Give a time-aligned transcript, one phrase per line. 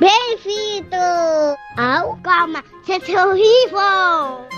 [0.00, 0.96] Bem-vindo
[1.76, 4.48] ao Calma Gente Horrível!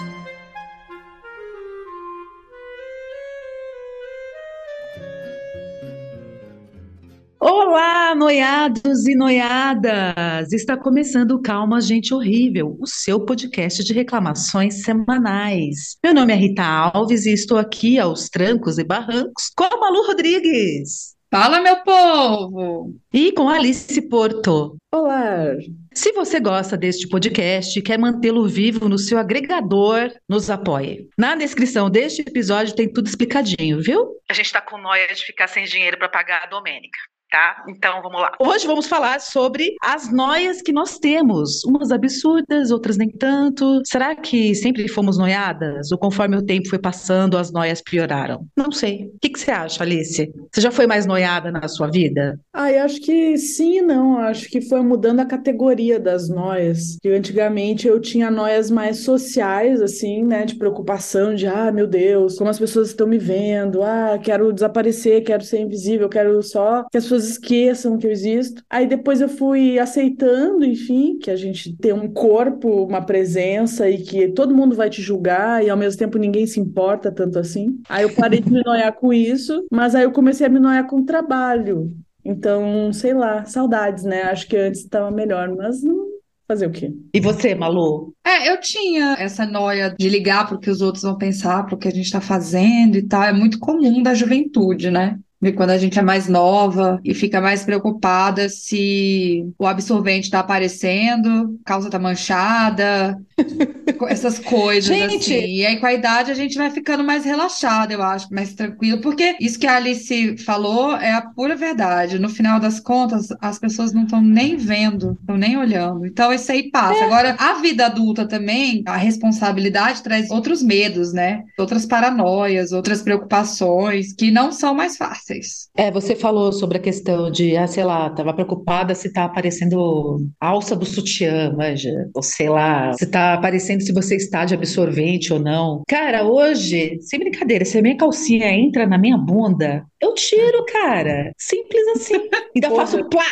[7.38, 10.52] Olá, noiados e noiadas!
[10.52, 15.98] Está começando o Calma Gente Horrível, o seu podcast de reclamações semanais.
[16.02, 20.06] Meu nome é Rita Alves e estou aqui aos trancos e barrancos com a Malu
[20.06, 21.15] Rodrigues.
[21.28, 22.94] Fala, meu povo!
[23.12, 24.76] E com Alice Porto.
[24.94, 25.56] Olá!
[25.92, 31.08] Se você gosta deste podcast e quer mantê-lo vivo no seu agregador, nos apoie.
[31.18, 34.06] Na descrição deste episódio tem tudo explicadinho, viu?
[34.30, 36.98] A gente tá com noia de ficar sem dinheiro para pagar a Domênica
[37.30, 37.64] tá?
[37.68, 38.32] Então vamos lá.
[38.40, 43.82] Hoje vamos falar sobre as noias que nós temos, umas absurdas, outras nem tanto.
[43.84, 45.90] Será que sempre fomos noiadas?
[45.92, 48.46] Ou conforme o tempo foi passando, as noias pioraram?
[48.56, 49.10] Não sei.
[49.14, 50.32] O que, que você acha, Alice?
[50.52, 52.38] Você já foi mais noiada na sua vida?
[52.52, 54.18] Ah, eu acho que sim e não.
[54.18, 56.98] Acho que foi mudando a categoria das noias.
[57.02, 60.44] Que antigamente eu tinha noias mais sociais, assim, né?
[60.44, 65.24] De preocupação, de ah, meu Deus, como as pessoas estão me vendo, ah, quero desaparecer,
[65.24, 68.62] quero ser invisível, quero só que as pessoas esqueçam que eu existo.
[68.68, 73.98] Aí depois eu fui aceitando, enfim, que a gente tem um corpo, uma presença e
[74.02, 77.80] que todo mundo vai te julgar e ao mesmo tempo ninguém se importa tanto assim.
[77.88, 80.86] Aí eu parei de me noiar com isso, mas aí eu comecei a me noiar
[80.86, 81.92] com o trabalho.
[82.24, 84.22] Então, sei lá, saudades, né?
[84.22, 86.06] Acho que antes estava melhor, mas não
[86.48, 86.92] fazer o quê?
[87.12, 88.12] E você, Malu?
[88.24, 91.74] É, eu tinha essa noia de ligar para o que os outros vão pensar, para
[91.74, 93.22] o que a gente está fazendo e tal.
[93.22, 95.18] É muito comum da juventude, né?
[95.54, 101.58] Quando a gente é mais nova e fica mais preocupada se o absorvente está aparecendo,
[101.64, 103.20] a calça está manchada,
[104.08, 105.34] essas coisas gente.
[105.34, 105.46] assim.
[105.46, 109.00] E aí com a idade a gente vai ficando mais relaxada, eu acho, mais tranquilo,
[109.00, 112.18] porque isso que a Alice falou é a pura verdade.
[112.18, 116.06] No final das contas, as pessoas não estão nem vendo, estão nem olhando.
[116.06, 116.98] Então isso aí passa.
[117.00, 117.04] É.
[117.04, 121.44] Agora, a vida adulta também, a responsabilidade traz outros medos, né?
[121.58, 125.68] Outras paranoias, outras preocupações que não são mais fáceis vocês.
[125.76, 130.18] É, você falou sobre a questão de, ah, sei lá, tava preocupada se tá aparecendo
[130.40, 135.32] alça do sutiã, manja, ou sei lá, se tá aparecendo se você está de absorvente
[135.32, 135.82] ou não.
[135.88, 141.32] Cara, hoje, sem brincadeira, se a minha calcinha entra na minha bunda, eu tiro, cara.
[141.38, 142.14] Simples assim.
[142.54, 143.24] Ainda faço plá,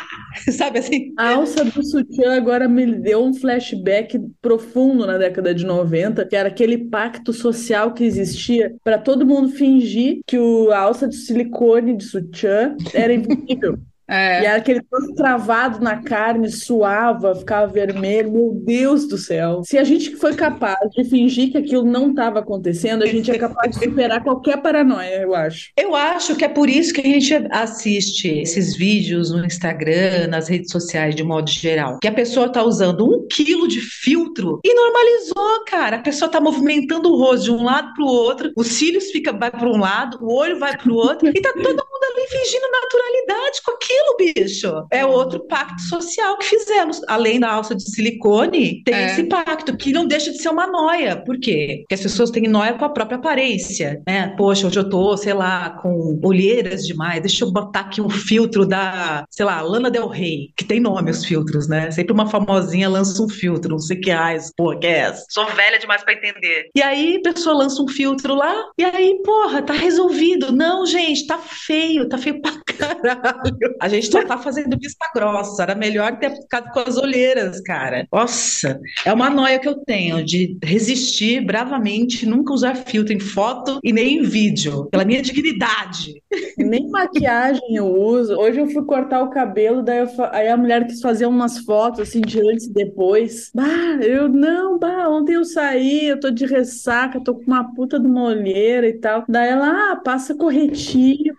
[0.50, 1.12] sabe assim?
[1.18, 6.36] A alça do sutiã agora me deu um flashback profundo na década de 90, que
[6.36, 11.16] era aquele pacto social que existia para todo mundo fingir que o, a alça de
[11.16, 13.78] silicone de sutiã era invisível.
[14.08, 14.42] É.
[14.42, 18.32] E era aquele todo travado na carne, suava, ficava vermelho.
[18.32, 19.62] Meu Deus do céu.
[19.64, 23.38] Se a gente foi capaz de fingir que aquilo não estava acontecendo, a gente é
[23.38, 25.70] capaz de superar qualquer paranoia, eu acho.
[25.76, 30.48] Eu acho que é por isso que a gente assiste esses vídeos no Instagram, nas
[30.48, 31.98] redes sociais, de modo geral.
[32.00, 35.96] Que a pessoa tá usando um quilo de filtro e normalizou, cara.
[35.96, 39.50] A pessoa tá movimentando o rosto de um lado pro outro, os cílios fica, vai
[39.50, 43.60] para um lado, o olho vai pro outro, e tá todo mundo ali fingindo naturalidade
[43.64, 44.86] com aquilo bicho.
[44.90, 47.00] É outro pacto social que fizemos.
[47.08, 49.06] Além da alça de silicone, tem é.
[49.06, 51.16] esse pacto, que não deixa de ser uma noia.
[51.24, 51.80] Por quê?
[51.80, 54.34] Porque as pessoas têm noia com a própria aparência, né?
[54.36, 58.66] Poxa, hoje eu tô, sei lá, com olheiras demais, deixa eu botar aqui um filtro
[58.66, 61.90] da, sei lá, Lana Del Rey, que tem nome os filtros, né?
[61.90, 65.24] Sempre uma famosinha lança um filtro, não sei que ais, pô, que é essa?
[65.30, 66.70] Sou velha demais para entender.
[66.74, 70.52] E aí a pessoa lança um filtro lá, e aí, porra, tá resolvido.
[70.52, 73.56] Não, gente, tá feio, tá feio pra caralho.
[73.80, 75.62] A gente só tá fazendo vista grossa.
[75.62, 78.06] Era melhor ter ficado com as olheiras, cara.
[78.12, 83.78] Nossa, é uma noia que eu tenho de resistir bravamente, nunca usar filtro em foto
[83.82, 86.22] e nem em vídeo, pela minha dignidade.
[86.58, 88.36] Nem maquiagem eu uso.
[88.36, 92.00] Hoje eu fui cortar o cabelo, daí eu, aí a mulher quis fazer umas fotos
[92.00, 93.50] assim de antes e depois.
[93.54, 97.98] Bah, eu não, bah, ontem eu saí, eu tô de ressaca, tô com uma puta
[97.98, 99.24] de uma olheira e tal.
[99.28, 101.36] Daí ela, ah, passa corretivo.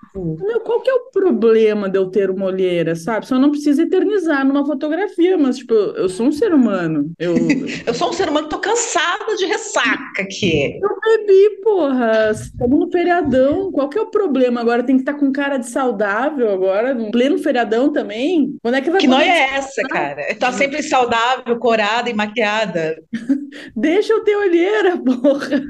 [0.56, 3.28] Meu, qual que é o problema de eu ter uma olheira, sabe?
[3.28, 7.12] Só não precisa eternizar numa fotografia, mas, tipo, eu sou um ser humano.
[7.20, 7.36] Eu,
[7.86, 10.80] eu sou um ser humano, tô cansada de ressaca aqui.
[10.82, 12.32] Eu bebi, porra.
[12.32, 13.70] Estamos no feriadão.
[13.70, 14.62] Qual que é o problema?
[14.62, 18.56] Agora tem que estar tá com cara de saudável agora, no pleno feriadão também?
[18.62, 20.36] Quando é que vai Que noia é essa, cara?
[20.40, 23.04] Tá sempre saudável, corada e maquiada.
[23.76, 25.66] Deixa eu ter olheira, porra.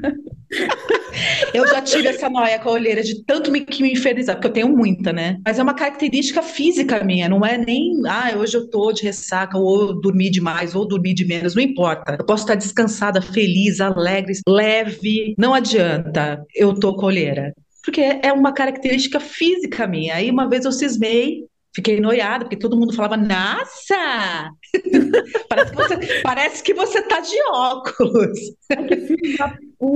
[1.52, 4.48] Eu já tive essa noia com a olheira de tanto me, que me infernizar, porque
[4.48, 5.38] eu tenho muita, né?
[5.44, 9.58] Mas é uma característica física minha, não é nem, ah, hoje eu tô de ressaca,
[9.58, 12.16] ou dormi demais, ou dormi de menos, não importa.
[12.18, 17.54] Eu posso estar descansada, feliz, alegre, leve, não adianta, eu tô com olheira.
[17.84, 20.16] Porque é uma característica física minha.
[20.16, 21.44] Aí uma vez eu cismei
[21.76, 24.50] Fiquei noiada, porque todo mundo falava, nossa,
[25.48, 28.38] parece, que você, parece que você tá de óculos.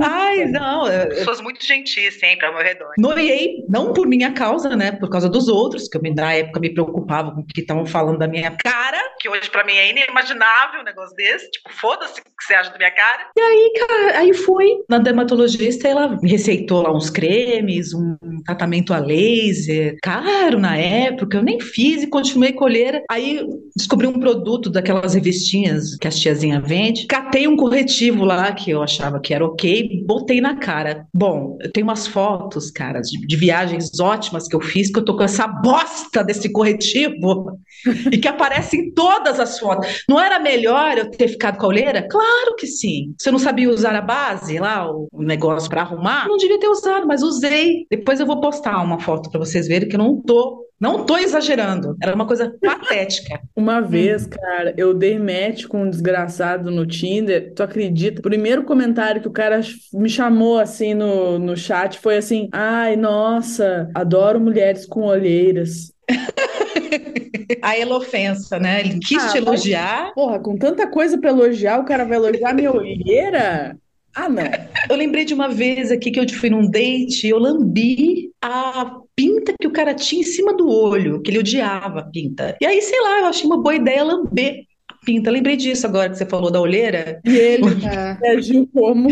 [0.03, 2.91] Ai, não, pessoas muito gentis sempre ao meu redor.
[2.99, 4.91] Noiei, não por minha causa, né?
[4.91, 8.19] Por causa dos outros, que eu na época me preocupava com o que estavam falando
[8.19, 11.49] da minha cara, que hoje para mim é inimaginável um negócio desse.
[11.49, 13.27] Tipo, foda-se o que você acha da minha cara.
[13.35, 18.17] E aí, cara, aí fui na dermatologista e ela me receitou lá uns cremes, um
[18.45, 23.03] tratamento a laser, caro na época, eu nem fiz e continuei colheira.
[23.09, 23.43] Aí
[23.75, 28.81] descobri um produto daquelas revistinhas que as tiazinha vende, catei um corretivo lá que eu
[28.81, 31.07] achava que era ok botei na cara.
[31.13, 35.05] Bom, eu tenho umas fotos, cara, de, de viagens ótimas que eu fiz, que eu
[35.05, 37.59] tô com essa bosta desse corretivo
[38.11, 40.03] e que aparece em todas as fotos.
[40.07, 42.07] Não era melhor eu ter ficado com a olheira?
[42.07, 43.13] Claro que sim.
[43.17, 46.67] Se eu não sabia usar a base lá, o negócio para arrumar, não devia ter
[46.67, 47.85] usado, mas usei.
[47.89, 51.15] Depois eu vou postar uma foto para vocês verem que eu não tô não tô
[51.15, 51.95] exagerando.
[52.01, 53.39] Era uma coisa patética.
[53.55, 57.53] Uma vez, cara, eu dei match com um desgraçado no Tinder.
[57.53, 58.19] Tu acredita?
[58.19, 59.61] O primeiro comentário que o cara
[59.93, 65.93] me chamou assim no, no chat foi assim: Ai, nossa, adoro mulheres com olheiras.
[67.61, 68.79] a elofensa, né?
[68.79, 70.05] Ele quis ah, te elogiar.
[70.05, 73.77] Mas, porra, com tanta coisa pra elogiar, o cara vai elogiar minha olheira?
[74.15, 74.43] Ah, não.
[74.89, 79.53] Eu lembrei de uma vez aqui que eu fui num date, eu lambi a pinta
[79.59, 82.57] que o cara tinha em cima do olho, que ele odiava a pinta.
[82.59, 85.29] E aí, sei lá, eu achei uma boa ideia lamber a pinta.
[85.29, 87.21] Lembrei disso agora que você falou da olheira.
[87.23, 88.17] E ele é.
[88.19, 89.09] reagiu como?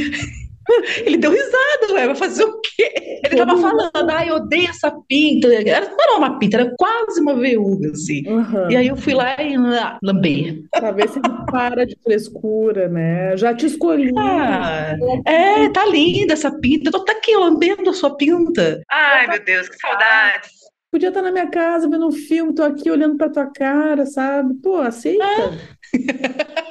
[1.05, 3.21] Ele deu risada, ué, vai fazer o quê?
[3.25, 5.47] Ele tava falando, ai, eu odeio essa pinta.
[5.47, 8.27] Era, não era uma pinta, era quase uma verruga, assim.
[8.27, 8.71] Uhum.
[8.71, 9.55] E aí eu fui lá e
[10.03, 10.63] lambei.
[10.71, 13.35] Pra ver se ele para de frescura, né?
[13.37, 14.11] Já te escolhi.
[14.17, 14.95] Ah,
[15.25, 16.89] é, tá linda essa pinta.
[16.89, 18.81] Eu tô aqui lambendo a sua pinta.
[18.89, 20.59] Ai, meu Deus, que saudades.
[20.91, 24.55] Podia estar na minha casa vendo um filme, tô aqui olhando pra tua cara, sabe?
[24.55, 25.23] Pô, aceita.
[25.23, 26.65] Ah.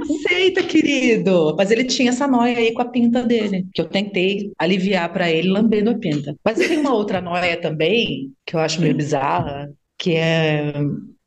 [0.00, 1.54] Aceita, querido.
[1.56, 5.30] Mas ele tinha essa noia aí com a pinta dele, que eu tentei aliviar para
[5.30, 6.36] ele lambendo a pinta.
[6.44, 10.72] Mas tem uma outra noia também, que eu acho meio bizarra, que é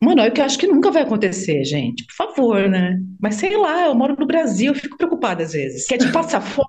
[0.01, 2.05] uma noia que eu acho que nunca vai acontecer, gente.
[2.05, 2.99] Por favor, né?
[3.19, 5.87] Mas sei lá, eu moro no Brasil, eu fico preocupada às vezes.
[5.87, 6.67] Quer te passar fome?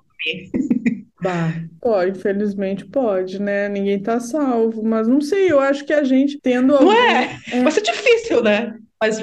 [1.19, 1.51] Bah,
[1.81, 3.67] pode, infelizmente pode, né?
[3.67, 6.85] Ninguém tá salvo, mas não sei, eu acho que a gente tendo algum...
[6.85, 7.39] Não é?
[7.51, 7.63] é?
[7.63, 8.75] Vai ser difícil, né?
[9.01, 9.17] Mas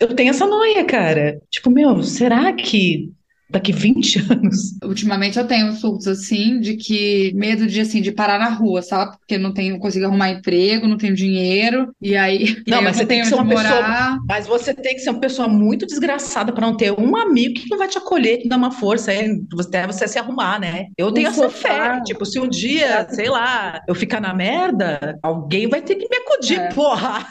[0.00, 1.40] eu tenho essa noia, cara.
[1.50, 3.12] Tipo, meu, será que
[3.50, 4.78] daqui 20 anos.
[4.82, 9.16] Ultimamente eu tenho surtos assim de que medo de assim de parar na rua, sabe?
[9.18, 13.06] Porque não tenho, consigo arrumar emprego, não tenho dinheiro e aí não, aí mas você
[13.06, 16.66] tem que ser uma pessoa, mas você tem que ser uma pessoa muito desgraçada para
[16.66, 19.86] não ter um amigo que não vai te acolher, te dar uma força, é você
[19.86, 20.86] você se arrumar, né?
[20.96, 25.68] Eu tenho essa fé, tipo, se um dia, sei lá, eu ficar na merda, alguém
[25.68, 26.68] vai ter que me acudir, é.
[26.72, 27.26] porra.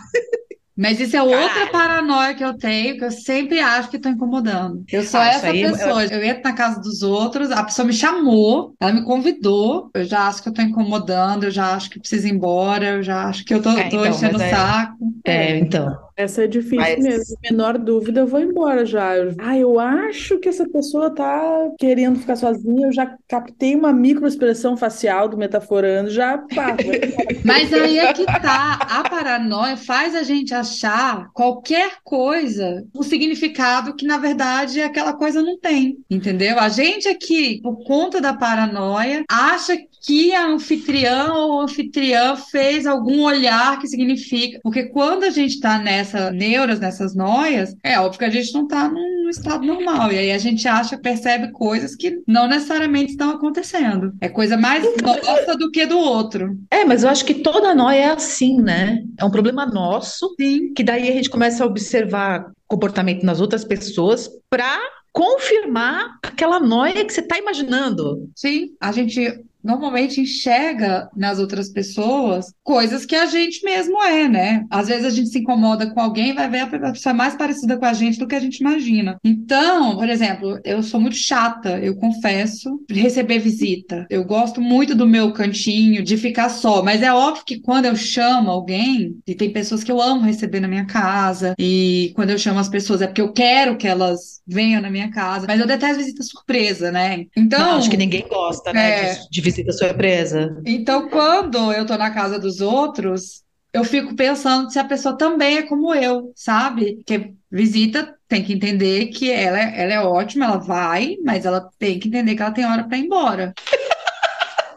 [0.80, 1.72] Mas isso é outra Caralho.
[1.74, 4.86] paranoia que eu tenho, que eu sempre acho que tô incomodando.
[4.90, 6.06] Eu sou ah, essa pessoa.
[6.06, 6.22] Eu...
[6.22, 6.24] eu...
[6.24, 10.42] entro na casa dos outros, a pessoa me chamou, ela me convidou, eu já acho
[10.42, 13.54] que eu tô incomodando, eu já acho que preciso ir embora, eu já acho que
[13.54, 14.50] eu tô, é, tô então, enchendo o é...
[14.50, 14.98] saco.
[15.26, 15.98] É, então.
[16.20, 17.00] Essa é difícil Mas...
[17.02, 17.38] mesmo.
[17.50, 19.12] Menor dúvida, eu vou embora já.
[19.38, 22.88] Ah, eu acho que essa pessoa tá querendo ficar sozinha.
[22.88, 26.76] Eu já captei uma microexpressão facial do metaforando, já pá,
[27.46, 28.80] Mas aí é que tá.
[28.82, 35.42] A paranoia faz a gente achar qualquer coisa o significado que, na verdade, aquela coisa
[35.42, 36.00] não tem.
[36.10, 36.60] Entendeu?
[36.60, 43.24] A gente aqui, por conta da paranoia, acha que a anfitriã ou anfitriã fez algum
[43.24, 44.60] olhar que significa.
[44.62, 48.54] Porque quando a gente tá nessa nessa neuras, nessas noias, é óbvio que a gente
[48.54, 50.12] não está num estado normal.
[50.12, 54.14] E aí a gente acha, percebe coisas que não necessariamente estão acontecendo.
[54.20, 56.58] É coisa mais nossa do que do outro.
[56.72, 59.04] É, mas eu acho que toda noia é assim, né?
[59.18, 60.74] É um problema nosso, Sim.
[60.74, 64.80] que daí a gente começa a observar comportamento nas outras pessoas para
[65.12, 68.30] confirmar aquela noia que você está imaginando.
[68.36, 74.66] Sim, a gente normalmente enxerga nas outras pessoas coisas que a gente mesmo é, né?
[74.70, 77.78] Às vezes a gente se incomoda com alguém e vai ver a pessoa mais parecida
[77.78, 79.18] com a gente do que a gente imagina.
[79.24, 84.06] Então, por exemplo, eu sou muito chata, eu confesso, de receber visita.
[84.10, 87.96] Eu gosto muito do meu cantinho, de ficar só, mas é óbvio que quando eu
[87.96, 92.38] chamo alguém, e tem pessoas que eu amo receber na minha casa, e quando eu
[92.38, 95.68] chamo as pessoas é porque eu quero que elas venham na minha casa, mas eu
[95.68, 97.26] detesto visita surpresa, né?
[97.36, 99.14] Então, Não, acho que ninguém gosta, né, é...
[99.14, 100.62] de, de visita surpresa.
[100.66, 105.58] Então, quando eu tô na casa dos outros, eu fico pensando se a pessoa também
[105.58, 107.04] é como eu, sabe?
[107.06, 111.68] Que visita tem que entender que ela, é, ela é ótima, ela vai, mas ela
[111.80, 113.54] tem que entender que ela tem hora para ir embora.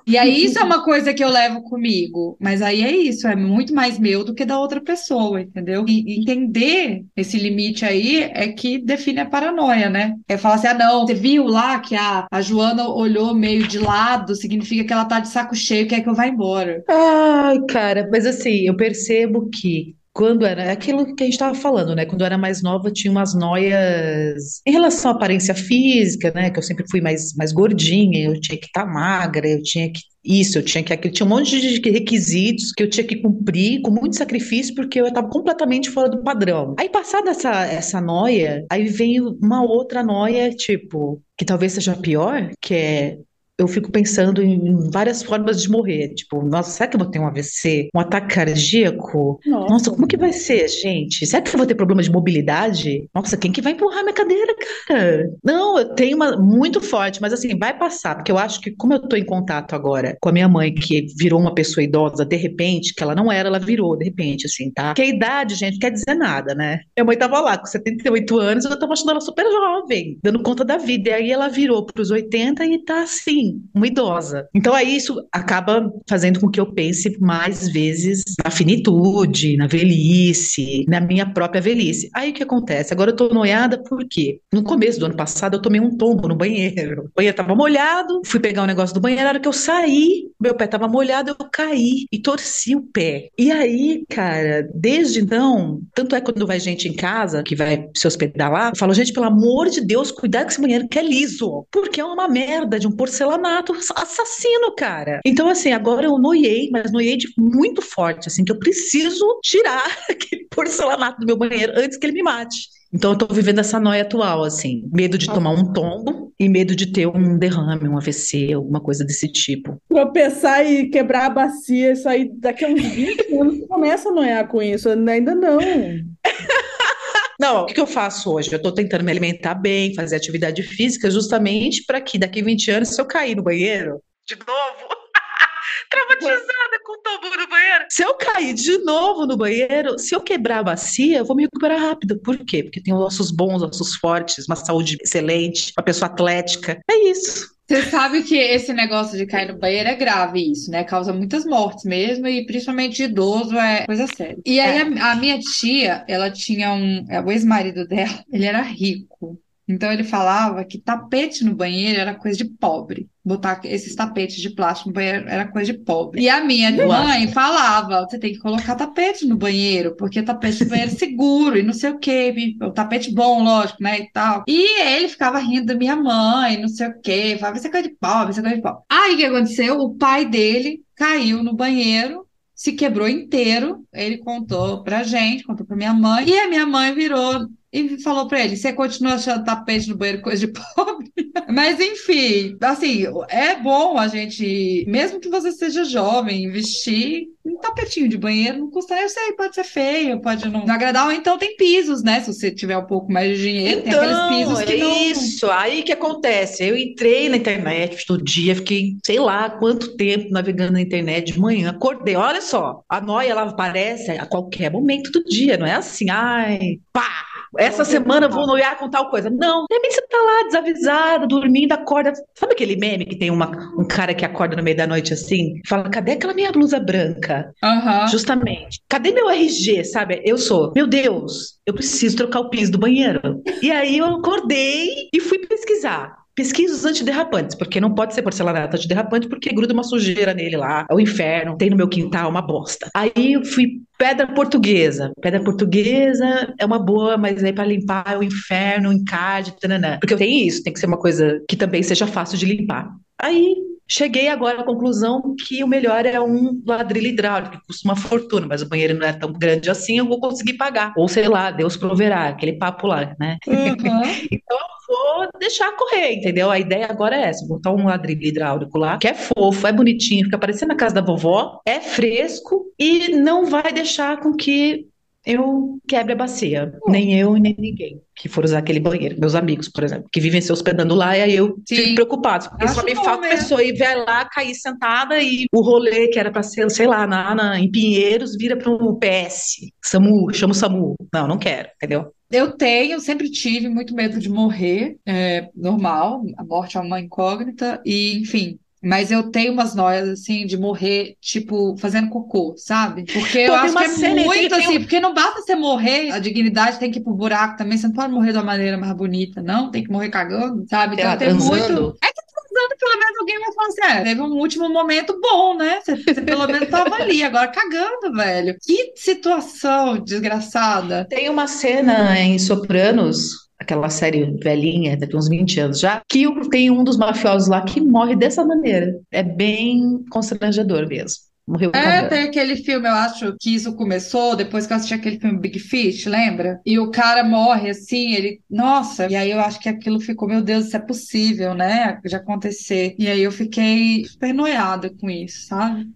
[0.06, 3.37] E aí isso é uma coisa que eu levo comigo, mas aí é isso, é
[3.37, 5.85] muito mais meu do que da outra pessoa, entendeu?
[5.88, 10.14] E entender esse limite aí é que define a paranoia, né?
[10.28, 13.78] É falar assim, ah não, você viu lá que a, a Joana olhou meio de
[13.78, 16.82] lado, significa que ela tá de saco cheio, quer que eu vá embora.
[16.88, 21.54] Ai, cara, mas assim, eu percebo que quando era é aquilo que a gente estava
[21.54, 22.04] falando, né?
[22.04, 26.50] Quando eu era mais nova, tinha umas noias em relação à aparência física, né?
[26.50, 29.90] Que eu sempre fui mais, mais gordinha, eu tinha que estar tá magra, eu tinha
[29.90, 33.16] que isso, eu tinha que aquilo, tinha um monte de requisitos que eu tinha que
[33.16, 36.75] cumprir com muito sacrifício porque eu estava completamente fora do padrão.
[36.78, 42.50] Aí passada essa essa noia, aí vem uma outra noia, tipo, que talvez seja pior,
[42.61, 43.19] que é
[43.59, 46.14] eu fico pensando em várias formas de morrer.
[46.14, 47.88] Tipo, nossa, será que eu vou ter um AVC?
[47.94, 49.38] Um ataque cardíaco?
[49.47, 51.26] Nossa, nossa como que vai ser, gente?
[51.26, 53.09] Será que eu vou ter problema de mobilidade?
[53.14, 54.54] Nossa, quem que vai empurrar minha cadeira,
[54.87, 55.30] cara?
[55.44, 58.94] Não, eu tenho uma muito forte, mas assim, vai passar, porque eu acho que como
[58.94, 62.37] eu tô em contato agora com a minha mãe, que virou uma pessoa idosa de
[62.37, 64.88] repente, que ela não era, ela virou de repente, assim, tá?
[64.88, 66.80] Porque a idade, gente, quer dizer nada, né?
[66.97, 70.64] Minha mãe tava lá com 78 anos, eu tava achando ela super jovem, dando conta
[70.64, 71.11] da vida.
[71.11, 73.42] E aí ela virou pros 80 e tá assim,
[73.75, 74.47] uma idosa.
[74.55, 80.85] Então aí isso acaba fazendo com que eu pense mais vezes na finitude, na velhice,
[80.89, 82.11] na minha própria velhice.
[82.15, 82.93] Aí o que acontece?
[82.93, 86.37] Agora eu tô noiada porque no começo do ano passado eu tomei um tombo no
[86.37, 87.05] banheiro.
[87.07, 89.53] O banheiro tava molhado, fui pegar o um negócio do banheiro, na hora que eu
[89.53, 93.29] saí, meu pé tava molhado, eu caí e torci o pé.
[93.39, 98.07] E aí, cara, desde então, tanto é quando vai gente em casa que vai se
[98.07, 101.03] hospedar lá, eu falo, gente, pelo amor de Deus, cuidado com esse banheiro que é
[101.03, 105.21] liso, porque é uma merda de um porcelanato assassinato assassino, cara.
[105.25, 109.85] Então, assim, agora eu noiei, mas noiei de muito forte, assim, que eu preciso tirar
[110.09, 112.73] aquele porcelanato do meu banheiro antes que ele me mate.
[112.95, 116.77] Então eu tô vivendo essa noia atual, assim, medo de tomar um tombo e medo
[116.77, 119.79] de ter um derrame, um AVC, alguma coisa desse tipo.
[119.89, 124.47] Tropeçar e quebrar a bacia, isso aí daqui a uns 20 anos começa a noiar
[124.47, 125.59] com isso, ainda não.
[127.41, 128.53] Não, o que, que eu faço hoje?
[128.53, 132.71] Eu estou tentando me alimentar bem, fazer atividade física, justamente para que daqui a 20
[132.71, 134.95] anos, se eu cair no banheiro, de novo,
[135.91, 137.85] traumatizada com o tombo no banheiro.
[137.89, 141.45] Se eu cair de novo no banheiro, se eu quebrar a bacia, eu vou me
[141.45, 142.19] recuperar rápido.
[142.21, 142.62] Por quê?
[142.62, 146.81] Porque tenho ossos bons, ossos fortes, uma saúde excelente, uma pessoa atlética.
[146.91, 147.51] É isso.
[147.73, 150.85] Você sabe que esse negócio de cair no banheiro é grave, isso, né?
[150.85, 154.37] Causa muitas mortes mesmo, e principalmente de idoso é coisa séria.
[154.45, 155.00] E aí é.
[155.00, 157.07] a, a, minha tia, ela tinha um.
[157.09, 159.41] É, o ex-marido dela, ele era rico.
[159.73, 163.09] Então ele falava que tapete no banheiro era coisa de pobre.
[163.25, 166.23] Botar esses tapetes de plástico no banheiro era coisa de pobre.
[166.23, 170.71] E a minha mãe falava: você tem que colocar tapete no banheiro, porque tapete no
[170.71, 172.35] banheiro é seguro e não sei o quê.
[172.61, 174.00] O tapete bom, lógico, né?
[174.00, 174.45] E tal.
[174.47, 177.37] E ele ficava rindo da minha mãe, não sei o quê.
[177.38, 178.83] Falava: isso é coisa de pobre, isso é coisa de pobre.
[178.91, 179.81] Aí o que aconteceu?
[179.81, 183.85] O pai dele caiu no banheiro se quebrou inteiro.
[183.93, 188.29] Ele contou pra gente, contou pra minha mãe, e a minha mãe virou e falou
[188.29, 191.11] para ele: você continua achando tapete no banheiro coisa de pobre?
[191.49, 198.09] Mas enfim, assim, é bom a gente, mesmo que você seja jovem, investir um tapetinho
[198.09, 201.57] de banheiro não custa, eu sei, pode ser feio, pode não agradar, ou então tem
[201.57, 202.21] pisos, né?
[202.21, 205.02] Se você tiver um pouco mais de dinheiro, então, tem aqueles pisos que é não...
[205.11, 210.31] isso, aí que acontece, eu entrei na internet todo dia, fiquei, sei lá, quanto tempo
[210.31, 215.11] navegando na internet de manhã, acordei, olha só, a noia, ela aparece a qualquer momento
[215.11, 219.28] do dia, não é assim, ai, pá, essa semana vou noiar com tal coisa.
[219.30, 222.12] Não, de repente você tá lá desavisada, dormindo, acorda.
[222.35, 225.61] Sabe aquele meme que tem uma, um cara que acorda no meio da noite assim?
[225.66, 227.52] Fala, cadê aquela minha blusa branca?
[227.62, 228.09] Uhum.
[228.09, 228.80] Justamente.
[228.88, 230.23] Cadê meu RG, sabe?
[230.25, 233.42] Eu sou, meu Deus, eu preciso trocar o piso do banheiro.
[233.61, 236.22] E aí eu acordei e fui pesquisar.
[236.35, 240.87] Pesquisa os antiderrapantes, porque não pode ser porcelanato antiderrapante, porque gruda uma sujeira nele lá,
[240.91, 242.89] é o inferno, tem no meu quintal uma bosta.
[242.95, 245.12] Aí eu fui pedra portuguesa.
[245.21, 249.99] Pedra portuguesa é uma boa, mas aí para limpar é o inferno, encarte, tananã.
[250.01, 252.91] Porque eu tenho isso, tem que ser uma coisa que também seja fácil de limpar.
[253.21, 253.55] Aí
[253.89, 258.47] Cheguei agora à conclusão que o melhor é um ladrilho hidráulico, que custa uma fortuna,
[258.47, 260.93] mas o banheiro não é tão grande assim, eu vou conseguir pagar.
[260.97, 263.39] Ou sei lá, Deus proverá, aquele papo lá, né?
[263.47, 264.03] Uhum.
[264.31, 266.51] então eu vou deixar correr, entendeu?
[266.51, 270.25] A ideia agora é essa: botar um ladrilho hidráulico lá, que é fofo, é bonitinho,
[270.25, 274.87] fica parecendo a casa da vovó, é fresco e não vai deixar com que
[275.25, 276.73] eu quebre a bacia.
[276.87, 276.91] Hum.
[276.91, 279.19] Nem eu e nem ninguém que for usar aquele banheiro.
[279.19, 281.76] Meus amigos, por exemplo, que vivem se hospedando lá, e aí eu Sim.
[281.76, 282.49] fico preocupado.
[282.50, 283.37] Porque Acho só me falta mesmo.
[283.37, 287.07] pessoa e vai lá, cair sentada e o rolê que era para ser, sei lá,
[287.07, 289.73] na, na, em Pinheiros, vira para um PS.
[289.83, 290.95] SAMU, chama o SAMU.
[291.12, 292.12] Não, não quero, entendeu?
[292.31, 297.79] Eu tenho, sempre tive muito medo de morrer, é normal, a morte é uma incógnita,
[297.85, 303.05] e enfim, Mas eu tenho umas noias, assim, de morrer, tipo, fazendo cocô, sabe?
[303.12, 306.19] Porque eu Pô, acho que é muito assim, um- porque não basta você morrer, a
[306.19, 308.93] dignidade tem que ir pro buraco também, você não pode morrer de uma maneira mais
[308.95, 310.97] bonita, não, tem que morrer cagando, sabe?
[310.97, 311.97] Então tem muito.
[312.03, 315.57] É que transando, pelo menos alguém vai falar assim, é, teve um último momento bom,
[315.57, 315.81] né?
[315.81, 318.57] Você, você pelo menos tava ali, agora cagando, velho.
[318.62, 321.07] Que situação desgraçada.
[321.09, 326.71] Tem uma cena em Sopranos, aquela série velhinha, daqui uns 20 anos já, que tem
[326.71, 329.00] um dos mafiosos lá que morre dessa maneira.
[329.11, 331.33] É bem constrangedor mesmo.
[331.47, 335.19] Morreu É, tem aquele filme, eu acho que isso começou depois que eu assisti aquele
[335.19, 336.61] filme Big Fish, lembra?
[336.64, 338.40] E o cara morre assim, ele.
[338.49, 339.09] Nossa!
[339.11, 342.00] E aí eu acho que aquilo ficou, meu Deus, isso é possível, né?
[342.04, 342.95] De acontecer.
[342.97, 345.88] E aí eu fiquei super noiada com isso, sabe?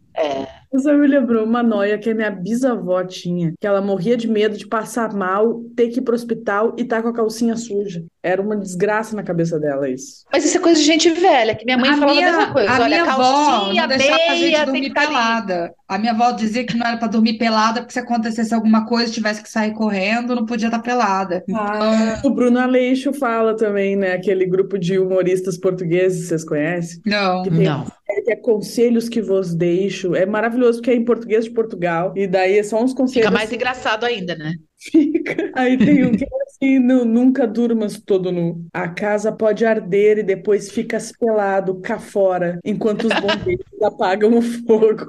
[0.73, 4.57] Você me lembrou uma noia que a minha bisavó tinha, que ela morria de medo
[4.57, 8.05] de passar mal, ter que ir pro hospital e tá com a calcinha suja.
[8.23, 10.25] Era uma desgraça na cabeça dela isso.
[10.33, 12.53] Mas isso é coisa de gente velha, que minha mãe A falava minha, a mesma
[12.53, 12.71] coisa.
[12.71, 15.75] a Olha, minha avó calcinha, não deixava a gente dormir pelada.
[15.89, 19.13] A minha avó dizia que não era pra dormir pelada, porque se acontecesse alguma coisa,
[19.13, 21.45] tivesse que sair correndo, não podia estar pelada.
[21.55, 24.13] Ah, o Bruno Aleixo fala também, né?
[24.13, 27.01] Aquele grupo de humoristas portugueses, vocês conhecem?
[27.07, 27.45] Não.
[27.45, 27.85] Que tem Não.
[28.25, 30.15] que é Conselhos que vos deixo.
[30.17, 32.13] É maravilhoso porque é em português de Portugal.
[32.17, 33.27] E daí é só uns conselhos.
[33.27, 34.53] Fica mais engraçado ainda, né?
[34.79, 35.51] Fica.
[35.55, 38.65] Aí tem um que é assim, nu- nunca durmas todo nu.
[38.73, 44.43] A casa pode arder e depois ficas pelado cá fora, enquanto os bombeiros apagam o
[44.43, 45.07] fogo.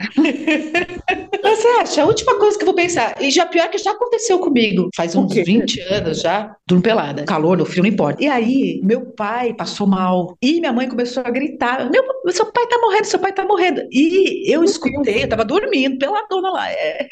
[1.62, 4.40] Você acha, a última coisa que eu vou pensar, e já pior que já aconteceu
[4.40, 5.44] comigo, faz uns quê?
[5.44, 8.20] 20 anos já, durmo pelada, calor, no frio, não importa.
[8.20, 12.02] E aí, meu pai passou mal, e minha mãe começou a gritar, meu,
[12.32, 13.80] seu pai tá morrendo, seu pai tá morrendo.
[13.92, 16.68] E eu escutei, eu tava dormindo, peladona lá.
[16.68, 17.06] é.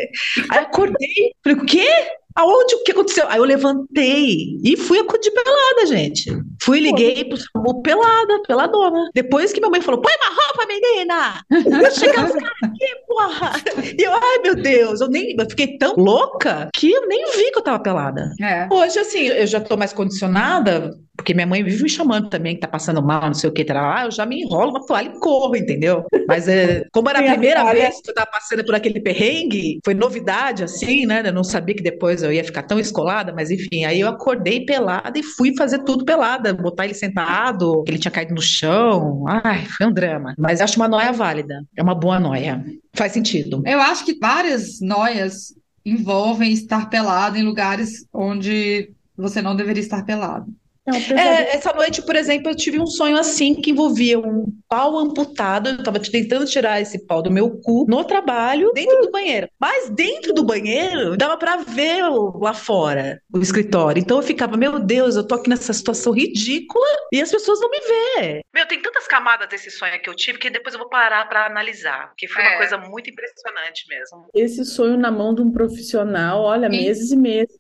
[0.51, 1.89] Aí acordei, falei, o quê?
[2.37, 2.75] Aonde?
[2.75, 3.27] O que aconteceu?
[3.29, 6.31] Aí eu levantei e fui acudir pelada, gente.
[6.63, 9.11] Fui, liguei pro SAMU pelada, peladona.
[9.15, 11.91] Depois que minha mãe falou, põe uma roupa, menina!
[11.91, 13.53] Chega os caras aqui, porra!
[13.99, 17.51] E eu, ai meu Deus, eu nem eu fiquei tão louca que eu nem vi
[17.51, 18.33] que eu tava pelada.
[18.41, 18.69] É.
[18.71, 22.63] Hoje, assim, eu já tô mais condicionada, porque minha mãe vive me chamando também, que
[22.63, 25.09] tá passando mal, não sei o que, tá lá, eu já me enrolo uma toalha
[25.09, 26.07] e corro, entendeu?
[26.27, 29.93] Mas é, como era a primeira vez que eu tava passando por aquele perrengue, foi
[29.93, 31.23] novidade, assim, né?
[31.23, 34.65] Eu não sabia que depois eu ia ficar tão escolada, mas enfim, aí eu acordei
[34.65, 39.67] pelada e fui fazer tudo pelada, botar ele sentado, ele tinha caído no chão, ai,
[39.67, 40.35] foi um drama.
[40.39, 43.63] Mas acho uma noia válida, é uma boa noia, faz sentido.
[43.67, 45.55] Eu acho que várias noias
[45.85, 50.51] envolvem estar pelado em lugares onde você não deveria estar pelado.
[50.87, 51.13] É.
[51.13, 55.69] É, essa noite, por exemplo, eu tive um sonho assim que envolvia um pau amputado.
[55.69, 59.49] Eu tava tentando tirar esse pau do meu cu no trabalho, dentro do banheiro.
[59.61, 62.03] Mas dentro do banheiro dava pra ver
[62.41, 64.01] lá fora o escritório.
[64.01, 67.71] Então eu ficava, meu Deus, eu tô aqui nessa situação ridícula e as pessoas não
[67.71, 68.41] me vê.
[68.53, 71.47] Meu, tem tantas camadas desse sonho que eu tive que depois eu vou parar pra
[71.47, 72.57] analisar, porque foi uma É.
[72.57, 74.29] coisa muito impressionante mesmo.
[74.35, 77.59] Esse sonho na mão de um profissional, olha, meses e meses.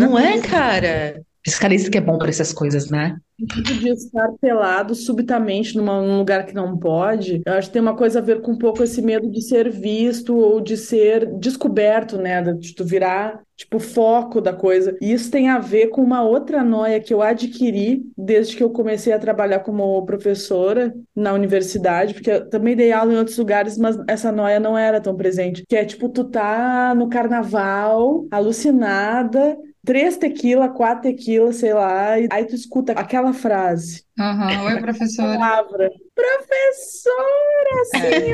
[0.00, 1.22] Não é, cara?
[1.42, 3.16] Psicanalista que é bom pra essas coisas, né?
[3.38, 7.96] de estar pelado subitamente numa- num lugar que não pode, eu acho que tem uma
[7.96, 12.18] coisa a ver com um pouco esse medo de ser visto ou de ser descoberto,
[12.18, 12.40] né?
[12.54, 14.96] De tu virar, tipo, foco da coisa.
[15.00, 18.70] E isso tem a ver com uma outra noia que eu adquiri desde que eu
[18.70, 23.76] comecei a trabalhar como professora na universidade, porque eu também dei aula em outros lugares,
[23.76, 25.64] mas essa noia não era tão presente.
[25.68, 32.28] Que é tipo, tu tá no carnaval, alucinada, três tequila, quatro tequila, sei lá, e
[32.30, 34.64] aí tu escuta aquela frase, Aham.
[34.66, 35.38] Oi, professora.
[35.38, 37.98] palavra, professora, É.
[38.08, 38.32] assim,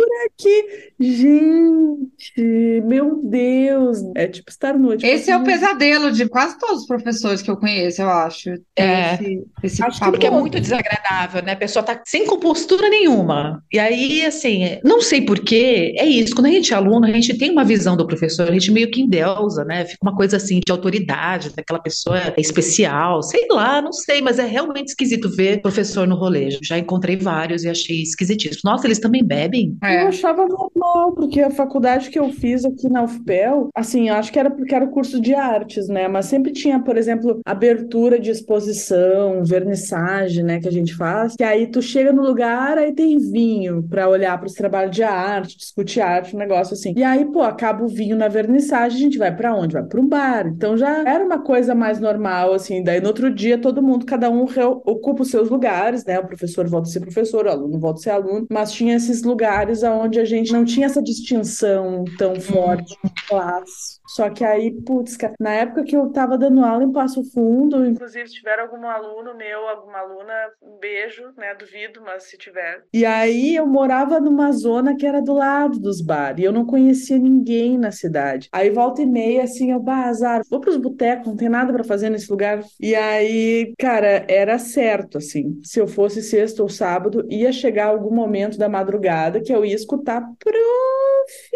[0.00, 0.90] por aqui.
[0.98, 6.58] Gente, meu Deus, é tipo estar é tipo Esse é o assim, pesadelo de quase
[6.58, 8.50] todos os professores que eu conheço, eu acho.
[8.76, 9.14] É.
[9.14, 10.12] Esse, esse Acho que pavor.
[10.12, 11.52] Porque é muito desagradável, né?
[11.52, 13.62] A pessoa tá sem compostura nenhuma.
[13.72, 16.34] E aí, assim, não sei por quê, é isso.
[16.34, 18.90] Quando a gente é aluno, a gente tem uma visão do professor, a gente meio
[18.90, 19.84] que endeusa, né?
[19.84, 24.46] Fica uma coisa assim de autoridade, daquela pessoa especial, sei lá, não sei, mas é
[24.46, 26.50] realmente esquisito ver professor no rolê.
[26.62, 28.60] Já encontrei vários e achei esquisitíssimo.
[28.64, 29.76] Nossa, eles também bebem?
[29.82, 30.02] Eu É.
[30.02, 34.38] achava normal, porque a faculdade que eu fiz aqui na UFPEL, assim, eu acho que
[34.38, 36.08] era porque era o curso de artes, né?
[36.08, 41.34] Mas sempre tinha, por exemplo, abertura de exposição, vernissagem, né, que a gente faz.
[41.36, 45.02] Que aí tu chega no lugar, aí tem vinho pra olhar para os trabalhos de
[45.02, 46.92] arte, discutir arte, um negócio assim.
[46.96, 49.74] E aí, pô, acaba o vinho na vernissagem, a gente vai pra onde?
[49.74, 50.46] Vai pra um bar.
[50.46, 52.82] Então já era uma coisa mais normal, assim.
[52.82, 54.46] Daí no outro dia todo mundo, cada um
[54.84, 56.18] ocupa os seus lugares, né?
[56.18, 59.22] O professor volta a ser professor, o aluno volta a ser aluno, mas tinha esses
[59.22, 63.99] lugares onde a gente não tinha essa distinção tão forte de classe.
[64.10, 67.86] Só que aí, putz, cara, na época que eu tava dando aula em Passo Fundo,
[67.86, 71.54] inclusive se tiver algum aluno meu, alguma aluna, um beijo, né?
[71.54, 72.82] Duvido, mas se tiver.
[72.92, 76.66] E aí eu morava numa zona que era do lado dos bares, e eu não
[76.66, 78.48] conhecia ninguém na cidade.
[78.50, 82.10] Aí volta e meia, assim, eu, bazar, vou pros botecos, não tem nada para fazer
[82.10, 82.64] nesse lugar.
[82.80, 88.12] E aí, cara, era certo, assim, se eu fosse sexta ou sábado, ia chegar algum
[88.12, 91.50] momento da madrugada que eu ia escutar prof.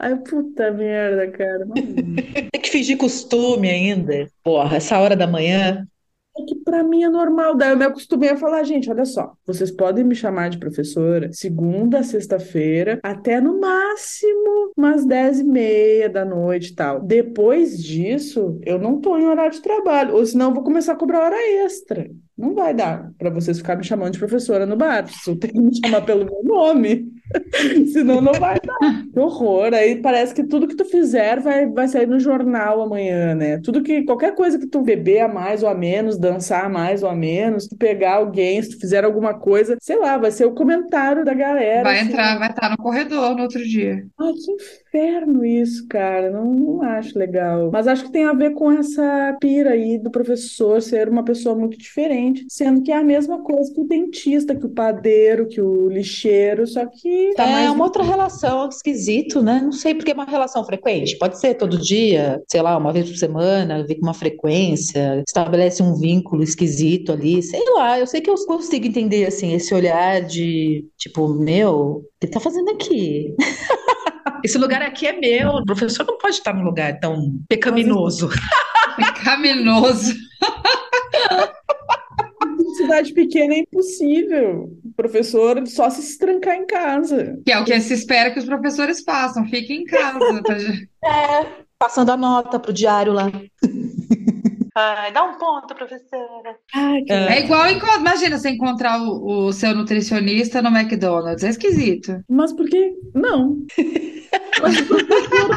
[0.00, 1.66] Ai, puta merda, cara.
[2.02, 4.28] Tem que fingir costume ainda.
[4.42, 5.86] Porra, essa hora da manhã.
[6.38, 7.56] É que pra mim é normal.
[7.56, 11.28] Daí eu me acostumei a falar, gente, olha só, vocês podem me chamar de professora
[11.32, 17.00] segunda sexta-feira, até no máximo umas dez e meia da noite e tal.
[17.02, 20.96] Depois disso, eu não tô em horário de trabalho, ou senão eu vou começar a
[20.96, 22.08] cobrar hora extra.
[22.38, 25.06] Não vai dar para vocês ficarem me chamando de professora no bar.
[25.06, 27.08] Vocês tem que me chamar pelo meu nome.
[27.92, 29.04] Senão não vai dar.
[29.12, 29.72] Que horror.
[29.74, 33.58] Aí parece que tudo que tu fizer vai, vai sair no jornal amanhã, né?
[33.58, 37.02] Tudo que, qualquer coisa que tu beber a mais ou a menos, dançar a mais
[37.02, 40.44] ou a menos, tu pegar alguém, se tu fizer alguma coisa, sei lá, vai ser
[40.44, 41.84] o comentário da galera.
[41.84, 42.08] Vai assim.
[42.08, 44.04] entrar, vai estar no corredor no outro dia.
[44.18, 46.30] Ai, que inferno isso, cara.
[46.30, 47.70] Não, não acho legal.
[47.72, 51.54] Mas acho que tem a ver com essa pira aí do professor ser uma pessoa
[51.54, 55.60] muito diferente, sendo que é a mesma coisa que o dentista, que o padeiro, que
[55.60, 59.60] o lixeiro, só que tá é mais uma outra relação esquisito, né?
[59.62, 61.16] Não sei porque é uma relação frequente.
[61.18, 65.82] Pode ser todo dia, sei lá, uma vez por semana, vir com uma frequência, estabelece
[65.82, 67.98] um vínculo esquisito ali, sei lá.
[67.98, 72.40] Eu sei que eu consigo entender assim esse olhar de tipo, meu, o que tá
[72.40, 73.34] fazendo aqui?
[74.44, 75.50] Esse lugar aqui é meu.
[75.50, 78.30] O professor não pode estar num lugar tão pecaminoso.
[78.96, 80.14] Pecaminoso.
[82.90, 84.76] Cidade pequena é impossível.
[84.84, 87.38] O professor só se trancar em casa.
[87.46, 89.46] Que é o que se espera que os professores façam.
[89.46, 90.42] Fiquem em casa.
[90.42, 90.56] tá?
[91.02, 91.46] É,
[91.78, 93.32] passando a nota pro diário lá.
[94.82, 96.56] Ai, dá um ponto, professora.
[96.74, 101.44] Ai, que É igual, enco- imagina você encontrar o, o seu nutricionista no McDonald's.
[101.44, 102.22] É esquisito.
[102.28, 103.58] Mas por que não?
[104.62, 105.50] Mas o professor...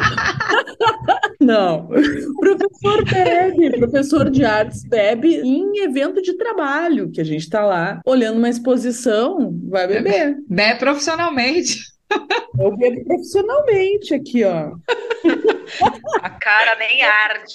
[1.40, 1.88] Não.
[1.88, 7.64] O professor bebe, professor de artes bebe em evento de trabalho, que a gente tá
[7.64, 10.36] lá olhando uma exposição, vai beber.
[10.48, 11.78] Bebe profissionalmente.
[12.58, 14.72] Eu bebo profissionalmente aqui, ó.
[16.22, 17.54] A cara nem arde.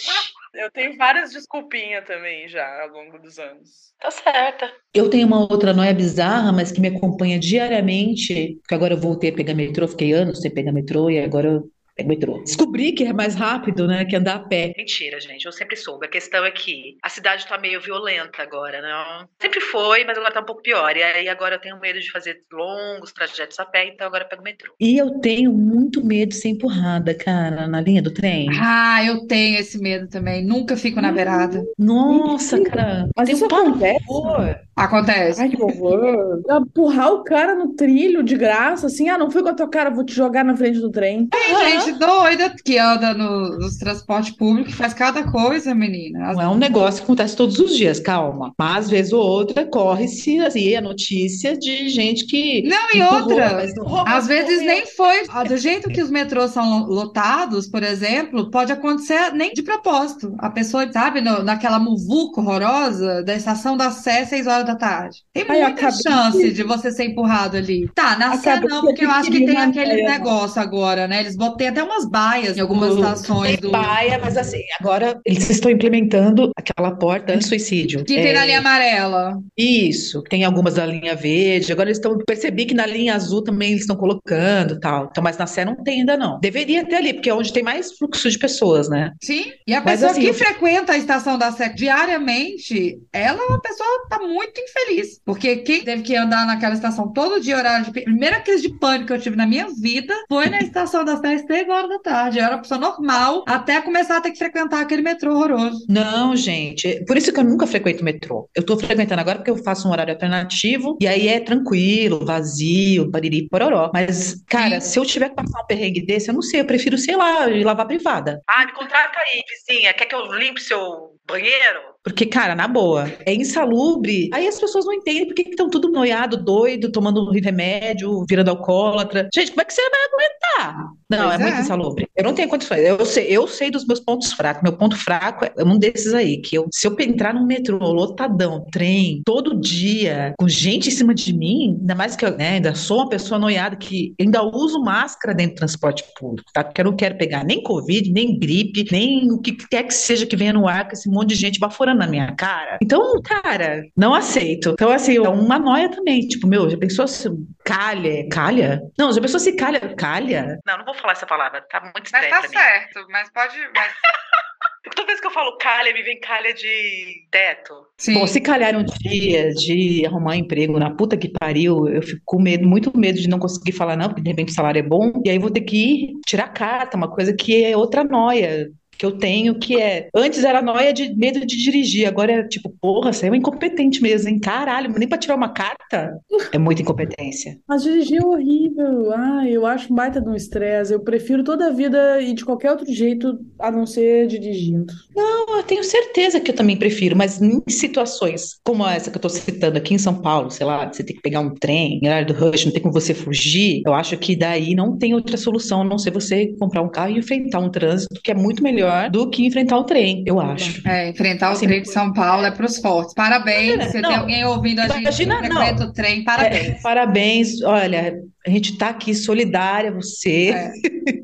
[0.60, 3.93] Eu tenho várias desculpinhas também já ao longo dos anos.
[3.98, 4.69] Tá certa.
[4.93, 9.30] Eu tenho uma outra noia bizarra, mas que me acompanha diariamente, porque agora eu voltei
[9.30, 11.72] a pegar metrô, fiquei anos sem pegar metrô e agora eu
[12.03, 12.39] metrô.
[12.39, 14.73] Descobri que é mais rápido, né, que andar a pé.
[14.77, 16.05] Mentira, gente, eu sempre soube.
[16.05, 19.27] A questão é que a cidade tá meio violenta agora, não?
[19.41, 20.95] Sempre foi, mas agora tá um pouco pior.
[20.95, 24.29] E aí agora eu tenho medo de fazer longos trajetos a pé, então agora eu
[24.29, 24.73] pego metrô.
[24.79, 28.47] E eu tenho muito medo de ser empurrada, cara, na linha do trem.
[28.59, 30.45] Ah, eu tenho esse medo também.
[30.45, 31.63] Nunca fico na beirada.
[31.77, 34.59] Nossa, cara, Mas tem isso um pavor.
[34.85, 35.41] Acontece?
[35.41, 36.41] Ai, que horror.
[36.49, 39.89] Empurrar o cara no trilho de graça, assim, ah, não foi com a tua cara,
[39.89, 41.27] vou te jogar na frente do trem.
[41.27, 46.33] Tem gente doida que anda no- nos transportes públicos, faz cada coisa, menina.
[46.33, 48.53] Não é um negócio que acontece todos os dias, calma.
[48.57, 52.63] Mas, às vezes ou outra, corre-se assim, a notícia de gente que.
[52.67, 55.23] Não, e outra, roubou, Às vezes nem foi.
[55.29, 59.61] Ah, Do jeito que os metrôs são lo- lotados, por exemplo, pode acontecer nem de
[59.63, 60.33] propósito.
[60.39, 65.17] A pessoa, sabe, no- naquela muvuca horrorosa da estação da Sé, 6 horas da tarde.
[65.34, 67.88] Tem Ai, muita chance de você ser empurrado ali.
[67.93, 71.19] Tá, na Acabei não, porque eu acho que tem aquele negócio agora, né?
[71.21, 73.71] Eles botam até umas baias em algumas estações Tem do.
[73.71, 78.03] baia, mas assim, agora eles estão implementando aquela porta anti-suicídio.
[78.05, 79.38] Que tem na É, linha amarela.
[79.58, 81.71] Isso, tem algumas da linha verde.
[81.71, 82.17] Agora eles estão.
[82.25, 85.08] Percebi que na linha azul também eles estão colocando tal.
[85.12, 86.39] Então, mas na Sé não tem ainda, não.
[86.39, 89.12] Deveria ter ali, porque é onde tem mais fluxo de pessoas, né?
[89.21, 93.41] Sim, e a Mas, pessoa assim, que eu- frequenta a estação da Sé diariamente, ela
[93.41, 95.19] é uma pessoa que tá muito infeliz.
[95.26, 98.00] Porque quem teve que andar naquela estação todo dia, horário de.
[98.00, 101.36] Primeira crise de pânico que eu tive na minha vida foi na estação da Sé
[101.36, 102.39] às três horas da tarde.
[102.39, 105.86] Eu era uma pessoa normal até começar a ter que frequentar aquele metrô horroroso.
[105.88, 107.04] Não, gente.
[107.06, 108.50] Por isso que eu nunca frequento metrô.
[108.56, 113.10] Eu tô frequentando agora porque eu faço um horário alternativo e aí é tranquilo, vazio,
[113.10, 113.91] bariri, pororó.
[113.93, 116.98] Mas, cara, se eu tiver que passar um perrengue desse, eu não sei, eu prefiro,
[116.98, 118.41] sei lá, ir lavar privada.
[118.48, 119.93] Ah, me contrata aí, vizinha.
[119.93, 121.80] Quer que eu limpe seu banheiro?
[122.10, 124.30] Porque, cara, na boa, é insalubre.
[124.34, 129.30] Aí as pessoas não entendem por que estão tudo noiado, doido, tomando remédio, virando alcoólatra.
[129.34, 130.89] Gente, como é que você vai aguentar?
[131.10, 131.62] Não, Pois é, muito é.
[131.62, 132.08] insalubre.
[132.15, 132.82] Eu não tenho condições.
[132.82, 134.63] Eu sei, eu sei dos meus pontos fracos.
[134.63, 138.65] Meu ponto fraco é um desses aí, que eu, se eu entrar num metrô lotadão,
[138.72, 142.76] trem, todo dia, com gente em cima de mim, ainda mais que eu né, ainda
[142.76, 146.63] sou uma pessoa noiada que ainda uso máscara dentro do transporte público, tá?
[146.63, 150.26] Porque eu não quero pegar nem Covid, nem gripe, nem o que quer que seja
[150.26, 152.77] que venha no ar com esse monte de gente baforando na minha cara.
[152.81, 154.71] Então, cara, não aceito.
[154.71, 156.21] Então, assim, é uma noia também.
[156.21, 157.29] Tipo, meu, já pensou se
[157.63, 158.27] calha?
[158.29, 158.81] Calha?
[158.97, 159.79] Não, já pensou se calha?
[159.95, 160.57] Calha?
[160.65, 162.55] Não, não vou falar essa palavra, tá muito Mas estranho tá pra mim.
[162.55, 163.57] certo, mas pode.
[163.75, 163.93] Mas...
[164.95, 167.73] Toda vez que eu falo calha, me vem calha de teto.
[167.97, 168.13] Sim.
[168.13, 172.21] Bom, se calhar um dia de arrumar um emprego na puta que pariu, eu fico
[172.25, 174.83] com medo, muito medo de não conseguir falar não, porque de repente o salário é
[174.83, 178.69] bom, e aí vou ter que ir tirar carta, uma coisa que é outra noia
[178.99, 180.09] que eu tenho, que é.
[180.13, 184.01] Antes era noia de medo de dirigir, agora é tipo, porra, você é um incompetente
[184.01, 184.39] mesmo, hein?
[184.39, 186.19] Caralho, nem pra tirar uma carta
[186.51, 187.57] é muita incompetência.
[187.67, 189.12] Mas dirigir é horrível.
[189.13, 190.93] Ah, eu acho um baita de um estresse.
[190.93, 194.93] Eu prefiro toda a vida ir de qualquer outro jeito a não ser dirigindo.
[195.15, 199.21] Não, eu tenho certeza que eu também prefiro, mas em situações como essa que eu
[199.21, 202.07] tô citando aqui em São Paulo, sei lá, você tem que pegar um trem, em
[202.07, 205.38] horário do rush, não tem como você fugir, eu acho que daí não tem outra
[205.38, 208.62] solução a não ser você comprar um carro e enfrentar um trânsito que é muito
[208.62, 210.88] melhor do que enfrentar o trem, eu acho.
[210.88, 213.13] É, enfrentar o Assim, trem de São Paulo é pros fortes.
[213.13, 213.91] Parabéns.
[213.91, 215.58] Se Não, tem alguém ouvindo a gente que imagina, não.
[215.58, 216.67] frequenta o trem, parabéns.
[216.67, 220.49] É, parabéns, olha, a gente tá aqui solidária você.
[220.49, 220.71] É.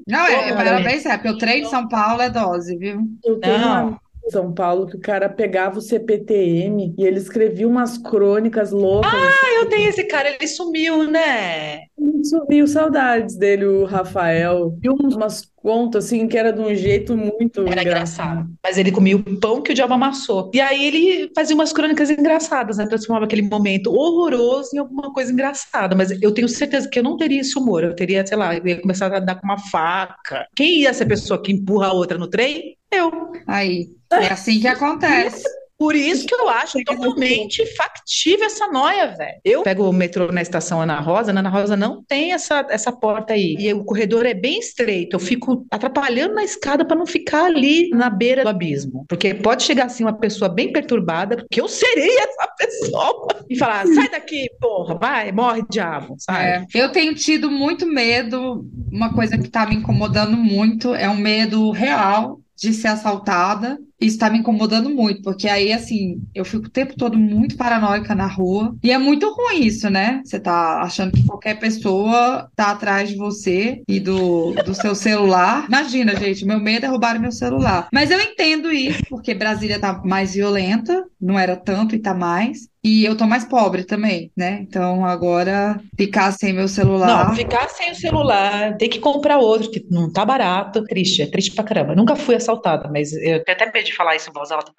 [0.07, 3.01] Não, é, parabéns, é, porque o trem de São Paulo é dose, viu?
[3.23, 3.89] Eu tenho Não.
[3.89, 9.11] um São Paulo que o cara pegava o CPTM e ele escrevia umas crônicas loucas.
[9.13, 11.81] Ah, eu tenho esse cara, ele sumiu, né?
[12.05, 14.77] assim, sumiu saudades dele, o Rafael.
[14.81, 17.81] E umas contas assim que era de um jeito muito Era engraçado.
[17.81, 18.49] engraçado.
[18.63, 20.51] Mas ele comia o pão que o diabo amassou.
[20.53, 22.85] E aí ele fazia umas crônicas engraçadas, né?
[22.85, 25.95] Transformava aquele momento horroroso em alguma coisa engraçada.
[25.95, 27.83] Mas eu tenho certeza que eu não teria esse humor.
[27.83, 30.45] Eu teria, sei lá, eu ia começar a dar com uma faca.
[30.55, 32.77] Quem ia ser a pessoa que empurra a outra no trem?
[32.91, 33.31] Eu.
[33.47, 35.43] Aí, é assim que acontece.
[35.77, 39.39] Por isso que eu acho totalmente factível essa noia, velho.
[39.43, 42.91] Eu pego o metrô na estação Ana Rosa, na Ana Rosa não tem essa, essa
[42.91, 43.55] porta aí.
[43.59, 45.15] E o corredor é bem estreito.
[45.15, 49.05] Eu fico atrapalhando na escada para não ficar ali na beira do abismo.
[49.07, 53.85] Porque pode chegar assim uma pessoa bem perturbada, porque eu serei essa pessoa, e falar:
[53.87, 56.15] sai daqui, porra, vai, morre, diabo?
[56.29, 61.17] É, eu tenho tido muito medo, uma coisa que está me incomodando muito é um
[61.17, 63.77] medo real de ser assaltada.
[63.99, 68.13] Isso está me incomodando muito, porque aí, assim, eu fico o tempo todo muito paranoica
[68.13, 68.75] na rua.
[68.83, 70.21] E é muito ruim isso, né?
[70.23, 75.65] Você tá achando que qualquer pessoa tá atrás de você e do, do seu celular.
[75.67, 77.87] Imagina, gente, meu medo é roubar meu celular.
[77.93, 82.67] Mas eu entendo isso, porque Brasília tá mais violenta, não era tanto e tá mais.
[82.83, 84.59] E eu tô mais pobre também, né?
[84.61, 87.29] Então agora ficar sem meu celular.
[87.29, 90.83] Não, ficar sem o celular, ter que comprar outro, que não tá barato.
[90.83, 91.95] Triste, é triste pra caramba.
[91.95, 94.71] Nunca fui assaltada, mas eu tenho até medo de falar isso em voz alta.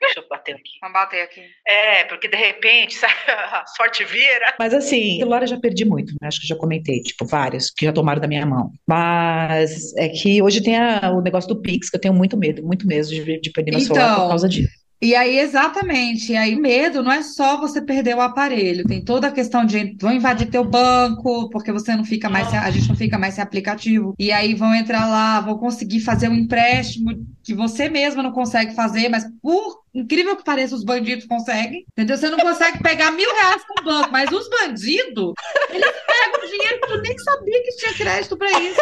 [0.00, 0.70] Deixa eu bater aqui.
[0.80, 1.40] Vamos bater aqui.
[1.66, 4.54] É, porque de repente, sabe, a sorte vira.
[4.58, 6.28] Mas assim, celular eu já perdi muito, né?
[6.28, 8.70] Acho que já comentei, tipo, vários que já tomaram da minha mão.
[8.86, 12.62] Mas é que hoje tem a- o negócio do Pix, que eu tenho muito medo,
[12.62, 14.70] muito medo de, de perder meu celular Então, por causa disso.
[15.02, 19.26] E aí, exatamente, e aí medo não é só você perder o aparelho, tem toda
[19.26, 22.88] a questão de vão invadir teu banco, porque você não fica mais, sem- a gente
[22.88, 27.10] não fica mais sem aplicativo, e aí vão entrar lá, vão conseguir fazer um empréstimo
[27.46, 32.18] que você mesma não consegue fazer, mas por incrível que pareça, os bandidos conseguem, entendeu?
[32.18, 35.32] Você não consegue pegar mil reais com o banco, mas os bandidos,
[35.70, 38.80] eles pegam dinheiro que tu nem sabia que tinha crédito pra isso.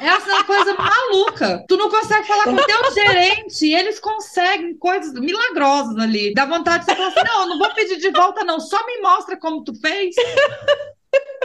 [0.00, 1.64] Essa é uma coisa maluca.
[1.66, 6.32] Tu não consegue falar com o teu gerente eles conseguem coisas milagrosas ali.
[6.34, 8.60] Dá vontade de você falar assim: não, eu não vou pedir de volta, não.
[8.60, 10.14] Só me mostra como tu fez.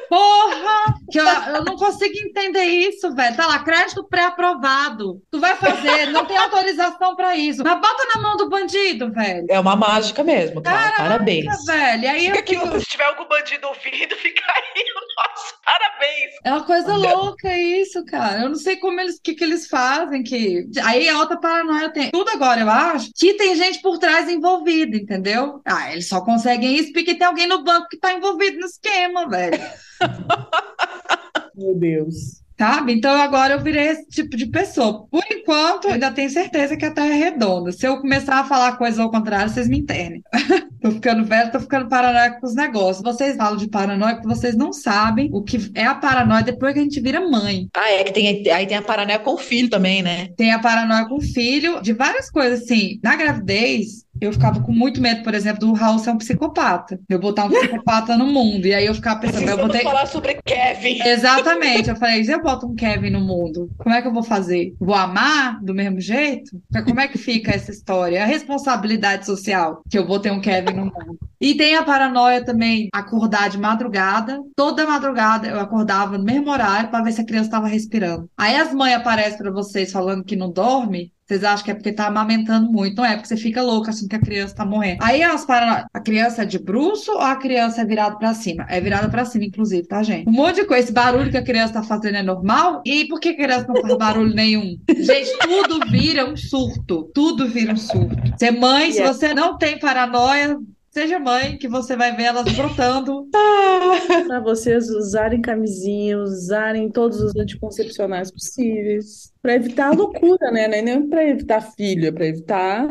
[0.10, 0.94] Porra!
[1.10, 3.36] Que eu, eu não consigo entender isso, velho.
[3.36, 5.22] Tá lá, crédito pré-aprovado.
[5.32, 7.64] Tu vai fazer, não tem autorização pra isso.
[7.64, 9.46] Mas bota na mão do bandido, velho.
[9.50, 10.96] É uma mágica mesmo, cara.
[10.98, 11.46] Parabéns.
[11.66, 15.56] Velho, aí eu Fica aqui, fico- se tiver algum bandido ouvindo, fica aí o nosso
[15.64, 16.32] parabéns.
[16.44, 17.14] É uma coisa Olha.
[17.16, 18.42] louca isso, cara.
[18.42, 21.90] Eu não sei como eles, o que que eles fazem, que aí a outra paranoia
[21.90, 25.62] tem tudo agora, eu acho, que tem gente por trás envolvida, entendeu?
[25.66, 29.28] Ah, eles só conseguem isso porque tem alguém no banco que tá envolvido no esquema,
[29.30, 29.61] velho.
[31.56, 32.42] Meu Deus.
[32.58, 32.94] sabe?
[32.94, 35.08] Então agora eu virei esse tipo de pessoa.
[35.08, 37.72] Por enquanto, eu ainda tenho certeza que a Terra é redonda.
[37.72, 40.22] Se eu começar a falar coisas ao contrário, vocês me internem.
[40.82, 43.04] tô ficando velho, tô ficando paranoica com os negócios.
[43.04, 46.80] Vocês falam de paranoia porque vocês não sabem o que é a paranoia depois que
[46.80, 47.68] a gente vira mãe.
[47.76, 50.30] Ah, é que tem, aí tem a paranoia com o filho também, né?
[50.38, 53.00] Tem a paranoia com o filho, de várias coisas, assim.
[53.04, 57.00] Na gravidez, eu ficava com muito medo, por exemplo, do Raul ser um psicopata.
[57.10, 58.68] Eu botar um psicopata no mundo.
[58.68, 59.82] E aí eu ficava pensando, eu botei.
[59.82, 61.02] falar sobre Kevin.
[61.04, 61.90] Exatamente.
[61.90, 64.76] Eu falei, se eu boto um Kevin no mundo, como é que eu vou fazer?
[64.80, 66.52] Vou amar do mesmo jeito?
[66.86, 68.22] Como é que fica essa história?
[68.22, 71.18] A responsabilidade social que eu vou ter um Kevin no mundo.
[71.42, 74.40] E tem a paranoia também, acordar de madrugada.
[74.56, 78.30] Toda madrugada eu acordava no mesmo horário para ver se a criança estava respirando.
[78.38, 81.12] Aí as mães aparecem para vocês falando que não dorme.
[81.32, 82.98] Vocês acham que é porque tá amamentando muito.
[82.98, 84.98] Não é porque você fica louca assim que a criança tá morrendo.
[85.02, 85.86] Aí elas param.
[85.94, 88.66] A criança é de bruxo ou a criança é virada para cima?
[88.68, 90.28] É virada para cima, inclusive, tá, gente?
[90.28, 90.84] Um monte de coisa.
[90.84, 92.82] Esse barulho que a criança tá fazendo é normal?
[92.86, 94.78] E por que a criança não faz barulho nenhum?
[94.90, 97.10] Gente, tudo vira um surto.
[97.14, 98.18] Tudo vira um surto.
[98.38, 100.58] Ser mãe, se você não tem paranoia,
[100.92, 103.30] Seja mãe, que você vai ver elas brotando.
[104.28, 109.32] Para vocês usarem camisinha, usarem todos os anticoncepcionais possíveis.
[109.42, 110.66] Para evitar a loucura, né?
[110.66, 112.88] É nem para evitar filho, é para evitar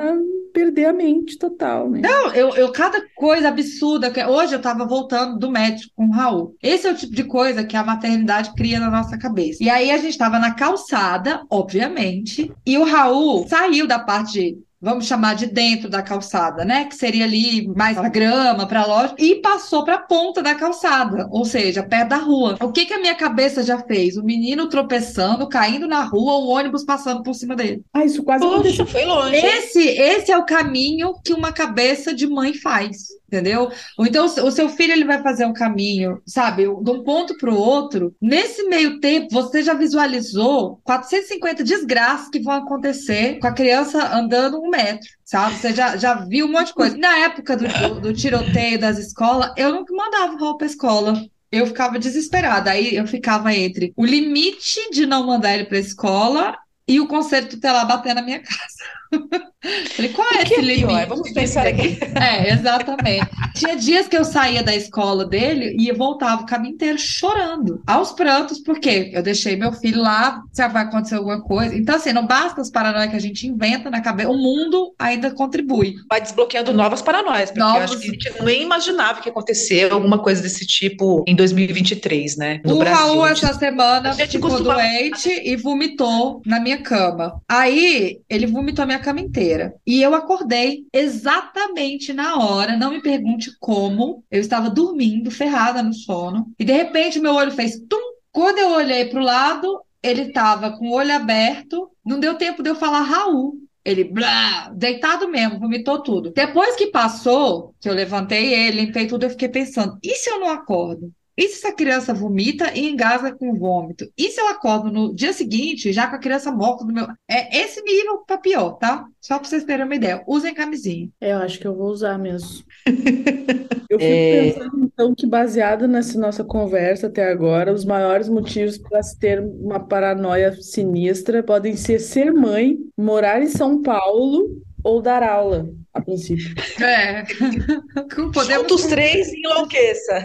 [0.53, 2.01] perder a mente total, né?
[2.03, 4.11] Não, eu, eu cada coisa absurda.
[4.11, 6.57] que Hoje eu tava voltando do médico com o Raul.
[6.63, 9.63] Esse é o tipo de coisa que a maternidade cria na nossa cabeça.
[9.63, 14.59] E aí a gente tava na calçada, obviamente, e o Raul saiu da parte de
[14.81, 16.85] vamos chamar de dentro da calçada, né?
[16.87, 20.55] Que seria ali mais a grama para a loja, e passou para a ponta da
[20.55, 22.57] calçada, ou seja, perto da rua.
[22.61, 24.17] O que que a minha cabeça já fez?
[24.17, 27.83] O menino tropeçando, caindo na rua, o ônibus passando por cima dele.
[27.93, 28.87] Ah, isso quase Poxa, aconteceu.
[28.87, 29.37] foi longe.
[29.37, 33.09] Esse, esse é o caminho que uma cabeça de mãe faz.
[33.31, 33.71] Entendeu?
[33.97, 37.49] Ou então o seu filho ele vai fazer um caminho, sabe, de um ponto para
[37.49, 38.13] o outro.
[38.21, 44.61] Nesse meio tempo, você já visualizou 450 desgraças que vão acontecer com a criança andando
[44.61, 45.55] um metro, sabe?
[45.55, 46.97] Você já, já viu um monte de coisa.
[46.97, 51.23] Na época do, do, do tiroteio das escolas, eu nunca mandava roupa à escola.
[51.53, 52.73] Eu ficava desesperada.
[52.73, 57.49] Aí eu ficava entre o limite de não mandar ele para escola e o conselho
[57.49, 59.00] tutelar bater na minha casa.
[59.95, 60.65] Falei, qual é esse é pior?
[60.65, 61.07] limite?
[61.09, 61.99] Vamos pensar aqui.
[62.21, 63.27] É, exatamente.
[63.55, 68.13] Tinha dias que eu saía da escola dele e voltava o caminho inteiro chorando, aos
[68.13, 71.75] prantos, porque eu deixei meu filho lá, se vai acontecer alguma coisa.
[71.75, 75.31] Então, assim, não basta as paranoias que a gente inventa na cabeça, o mundo ainda
[75.31, 75.95] contribui.
[76.09, 79.91] Vai desbloqueando novas paranoias, porque eu acho que a gente nem imaginava que ia acontecer
[79.91, 82.61] alguma coisa desse tipo em 2023, né?
[82.65, 82.97] No o Brasil.
[83.07, 87.41] Raul, gente- essa semana, ficou costuma- doente e vomitou na minha cama.
[87.49, 89.75] Aí, ele vomitou a minha cama inteira.
[89.87, 94.25] E eu acordei exatamente na hora, não me pergunte como.
[94.31, 96.53] Eu estava dormindo, ferrada no sono.
[96.59, 97.99] E, de repente, meu olho fez tum.
[98.33, 101.91] Quando eu olhei para o lado, ele estava com o olho aberto.
[102.05, 103.55] Não deu tempo de eu falar Raul.
[103.85, 106.33] Ele, blá, deitado mesmo, vomitou tudo.
[106.33, 110.39] Depois que passou, que eu levantei ele, limpei tudo, eu fiquei pensando: e se eu
[110.39, 111.11] não acordo?
[111.41, 114.07] E se essa criança vomita e engasga com vômito?
[114.17, 117.07] E se eu acordo no dia seguinte, já com a criança morta no meu.
[117.29, 119.07] É esse nível pra pior, tá?
[119.21, 120.23] Só pra vocês terem uma ideia.
[120.27, 121.09] Usem camisinha.
[121.21, 122.63] É, eu acho que eu vou usar mesmo.
[123.89, 124.53] Eu fico É.
[124.53, 129.41] pensando, então, que baseado nessa nossa conversa até agora, os maiores motivos para se ter
[129.41, 136.01] uma paranoia sinistra podem ser ser mãe, morar em São Paulo ou dar aula, a
[136.01, 136.55] princípio.
[136.81, 137.25] É.
[138.33, 138.61] Podemos.
[138.61, 140.25] Juntos três e enlouqueça.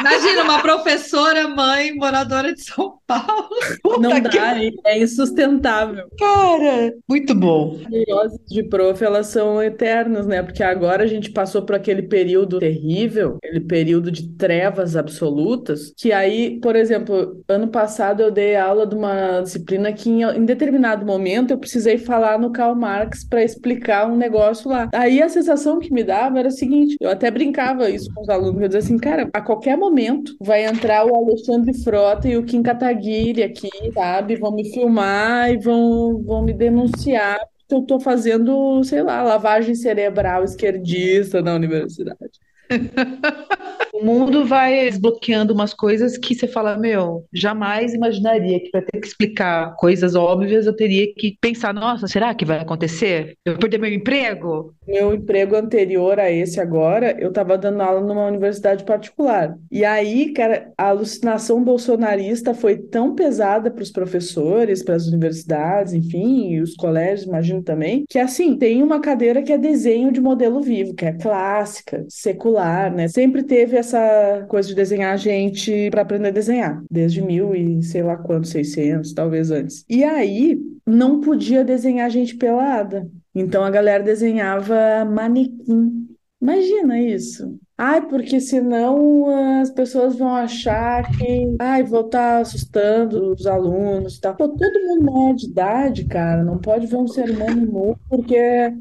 [0.00, 3.48] Imagina uma professora, mãe, moradora de São Paulo.
[3.82, 4.72] Puta Não que dá, hein?
[4.84, 6.06] é insustentável.
[6.18, 6.92] cara.
[7.08, 7.78] Muito bom.
[7.88, 10.42] neuroses de prof, elas são eternas, né?
[10.42, 16.12] Porque agora a gente passou por aquele período terrível, aquele período de trevas absolutas, que
[16.12, 21.06] aí, por exemplo, ano passado eu dei aula de uma disciplina que em, em determinado
[21.06, 24.88] momento eu precisei falar no Karl Marx para explicar um negócio lá.
[24.94, 28.28] Aí a sensação que me dava era o seguinte, eu até brincava isso com os
[28.28, 32.44] alunos, eu dizia assim, cara, a qualquer momento vai entrar o Alexandre Frota e o
[32.44, 34.36] Kim Kataguiri aqui, sabe?
[34.36, 39.74] Vão me filmar e vão, vão me denunciar que eu tô fazendo, sei lá, lavagem
[39.74, 42.49] cerebral esquerdista na universidade.
[43.92, 49.00] O mundo vai desbloqueando umas coisas que você fala, meu, jamais imaginaria que para ter
[49.00, 53.34] que explicar coisas óbvias eu teria que pensar, nossa, será que vai acontecer?
[53.44, 54.74] Eu vou perder meu emprego?
[54.86, 59.56] Meu emprego anterior a esse agora, eu tava dando aula numa universidade particular.
[59.70, 65.94] E aí, cara, a alucinação bolsonarista foi tão pesada para os professores, para as universidades,
[65.94, 70.20] enfim, e os colégios, imagino também, que assim, tem uma cadeira que é desenho de
[70.20, 73.08] modelo vivo, que é clássica, secular particular, né?
[73.08, 78.02] Sempre teve essa coisa de desenhar gente para aprender a desenhar, desde mil e sei
[78.02, 79.84] lá quanto, 600, talvez antes.
[79.88, 83.08] E aí não podia desenhar gente pelada.
[83.34, 86.08] Então a galera desenhava manequim.
[86.40, 87.58] Imagina isso.
[87.82, 89.24] Ai, porque senão
[89.62, 94.36] as pessoas vão achar que, ai, vou estar tá assustando os alunos e tal.
[94.36, 98.36] Pô, todo mundo maior de idade, cara, não pode ver um ser humano nu, porque,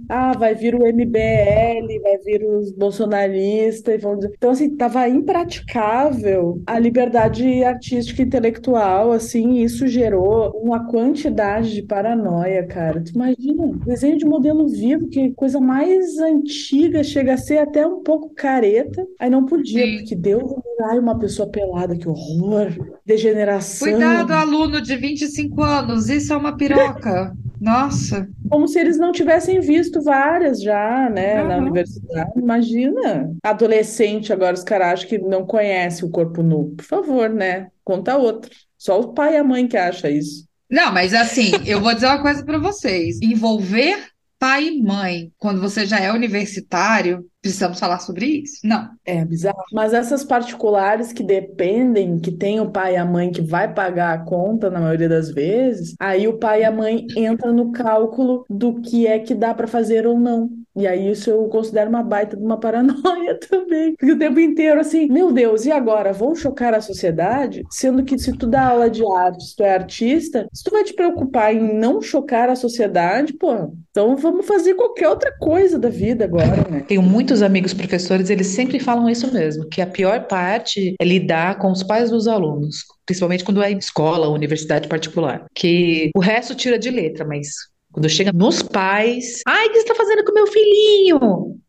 [0.10, 4.34] ah, vai vir o MBL, vai vir os bolsonaristas, e vão dizer.
[4.36, 11.74] Então, assim, tava impraticável a liberdade artística e intelectual, assim, e isso gerou uma quantidade
[11.74, 13.02] de paranoia, cara.
[13.02, 18.04] Tu imagina, desenho de modelo vivo, que coisa mais antiga, chega a ser até um
[18.04, 18.89] pouco careta
[19.20, 19.98] Aí não podia, Sim.
[19.98, 22.68] porque Deus, ai, uma pessoa pelada, que horror,
[23.06, 23.90] degeneração.
[23.90, 27.34] Cuidado, aluno de 25 anos, isso é uma piroca.
[27.60, 28.28] Nossa.
[28.50, 31.48] Como se eles não tivessem visto várias já, né, uhum.
[31.50, 32.32] na universidade.
[32.38, 33.32] Imagina.
[33.44, 36.74] Adolescente, agora os caras acham que não conhece o corpo nu.
[36.78, 37.68] Por favor, né?
[37.84, 38.50] Conta outra.
[38.78, 40.48] Só o pai e a mãe que acham isso.
[40.70, 43.20] Não, mas assim, eu vou dizer uma coisa para vocês.
[43.22, 43.98] Envolver
[44.40, 48.60] pai e mãe, quando você já é universitário, Precisamos falar sobre isso?
[48.64, 48.90] Não.
[49.04, 49.64] É bizarro.
[49.74, 54.14] Mas essas particulares que dependem, que tem o pai e a mãe que vai pagar
[54.14, 58.46] a conta na maioria das vezes, aí o pai e a mãe entra no cálculo
[58.48, 60.48] do que é que dá para fazer ou não.
[60.76, 63.96] E aí isso eu considero uma baita de uma paranoia também.
[63.98, 66.14] Porque o tempo inteiro assim, meu Deus, e agora?
[66.14, 67.64] Vão chocar a sociedade?
[67.70, 70.84] Sendo que se tu dá aula de arte, se tu é artista, se tu vai
[70.84, 75.90] te preocupar em não chocar a sociedade, pô, então vamos fazer qualquer outra coisa da
[75.90, 76.86] vida agora, né?
[76.88, 81.58] Tenho muitos amigos professores, eles sempre falam isso mesmo, que a pior parte é lidar
[81.58, 86.78] com os pais dos alunos, principalmente quando é escola, universidade particular, que o resto tira
[86.78, 87.48] de letra, mas
[87.92, 91.60] quando chega nos pais, ai, o que você está fazendo com meu filhinho?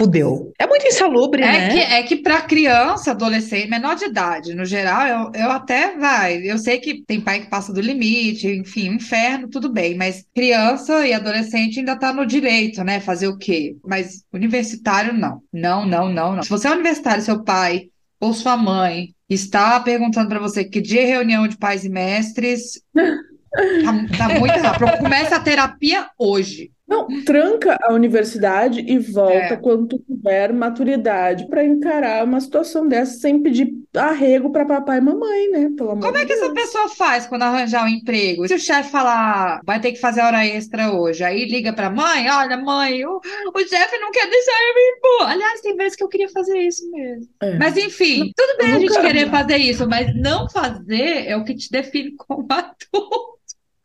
[0.00, 0.50] Fudeu.
[0.58, 1.68] É muito insalubre, é né?
[1.68, 6.38] Que, é que para criança, adolescente, menor de idade, no geral, eu, eu até vai.
[6.38, 9.94] Eu sei que tem pai que passa do limite, enfim, inferno, tudo bem.
[9.94, 12.98] Mas criança e adolescente ainda tá no direito, né?
[12.98, 13.76] Fazer o quê?
[13.86, 15.42] Mas universitário, não.
[15.52, 16.42] Não, não, não, não.
[16.42, 21.02] Se você é universitário, seu pai ou sua mãe está perguntando para você que dia
[21.02, 22.80] é reunião de pais e mestres.
[22.94, 24.96] Tá, tá muito rápido.
[24.96, 26.70] Começa a terapia hoje.
[26.90, 29.56] Não, tranca a universidade e volta é.
[29.56, 35.00] quando tu tiver maturidade para encarar uma situação dessa sem pedir arrego para papai e
[35.00, 35.70] mamãe, né?
[35.76, 36.40] Pelo amor Como é que Deus.
[36.40, 38.46] essa pessoa faz quando arranjar um emprego?
[38.48, 42.28] Se o chefe falar, vai ter que fazer hora extra hoje, aí liga para mãe,
[42.28, 43.20] olha, mãe, o,
[43.54, 45.32] o chefe não quer deixar eu ir embora.
[45.32, 47.28] Aliás, tem vezes que eu queria fazer isso mesmo.
[47.40, 47.56] É.
[47.56, 51.54] Mas enfim, tudo bem a gente querer fazer isso, mas não fazer é o que
[51.54, 53.29] te define como adulto.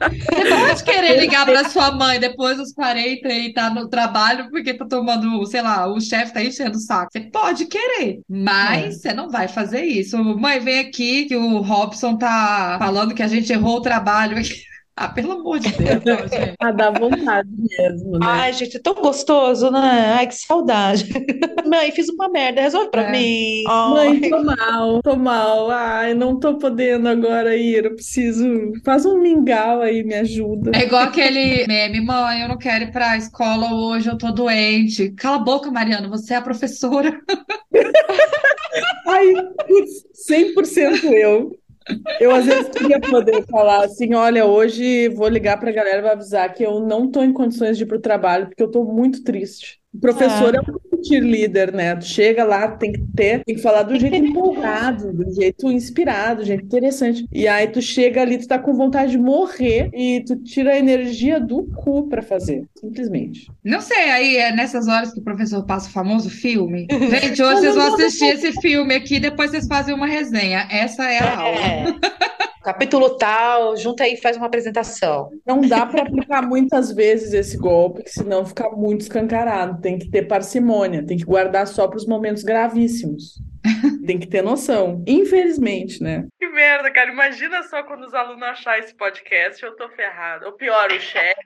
[0.03, 4.74] Você pode querer ligar para sua mãe depois dos 40 e tá no trabalho porque
[4.74, 7.11] tá tomando, sei lá, o chefe tá enchendo o saco.
[7.12, 8.91] Você pode querer, mas é.
[8.91, 10.18] você não vai fazer isso.
[10.22, 14.71] Mãe, vem aqui que o Robson tá falando que a gente errou o trabalho aqui.
[14.95, 16.55] Ah, pelo amor de Deus, não, gente.
[16.61, 18.26] Ah, dá vontade mesmo, né?
[18.28, 20.14] Ai, gente, é tão gostoso, né?
[20.18, 21.09] Ai, que saudade.
[21.66, 23.11] Mãe, fiz uma merda, resolve pra é.
[23.11, 23.64] mim.
[23.64, 25.70] Mãe, tô mal, tô mal.
[25.70, 28.45] Ai, não tô podendo agora ir, eu preciso.
[28.84, 30.72] Faz um mingau aí, me ajuda.
[30.74, 35.11] É igual aquele meme, mãe, eu não quero ir pra escola hoje, eu tô doente.
[35.12, 37.18] Cala a boca, Mariana, você é a professora.
[39.07, 39.32] Ai,
[40.28, 41.51] 100% eu.
[42.20, 46.11] Eu às vezes queria poder falar assim, olha, hoje vou ligar para a galera e
[46.11, 48.85] avisar que eu não estou em condições de ir para o trabalho porque eu estou
[48.85, 49.82] muito triste.
[49.95, 51.95] O professor é, é um cheerleader, né?
[51.97, 56.40] Tu chega lá, tem que ter, tem que falar do jeito empolgado, do jeito inspirado,
[56.40, 57.26] do jeito interessante.
[57.30, 60.78] E aí tu chega ali, tu tá com vontade de morrer e tu tira a
[60.78, 63.51] energia do cu para fazer, simplesmente.
[63.62, 66.86] Não sei, aí é nessas horas que o professor passa o famoso filme.
[66.90, 70.66] Gente, hoje vocês vão assistir esse filme aqui, depois vocês fazem uma resenha.
[70.70, 71.34] Essa é a é.
[71.34, 71.99] aula.
[72.62, 75.30] capítulo tal, junta aí e faz uma apresentação.
[75.45, 79.82] Não dá para aplicar muitas vezes esse golpe, senão fica muito escancarado.
[79.83, 83.39] Tem que ter parcimônia, tem que guardar só para os momentos gravíssimos.
[84.07, 85.05] Tem que ter noção.
[85.07, 86.26] Infelizmente, né?
[86.41, 87.12] Que merda, cara.
[87.12, 90.47] Imagina só quando os alunos achar esse podcast, eu tô ferrado.
[90.47, 91.41] Ou pior, o chefe,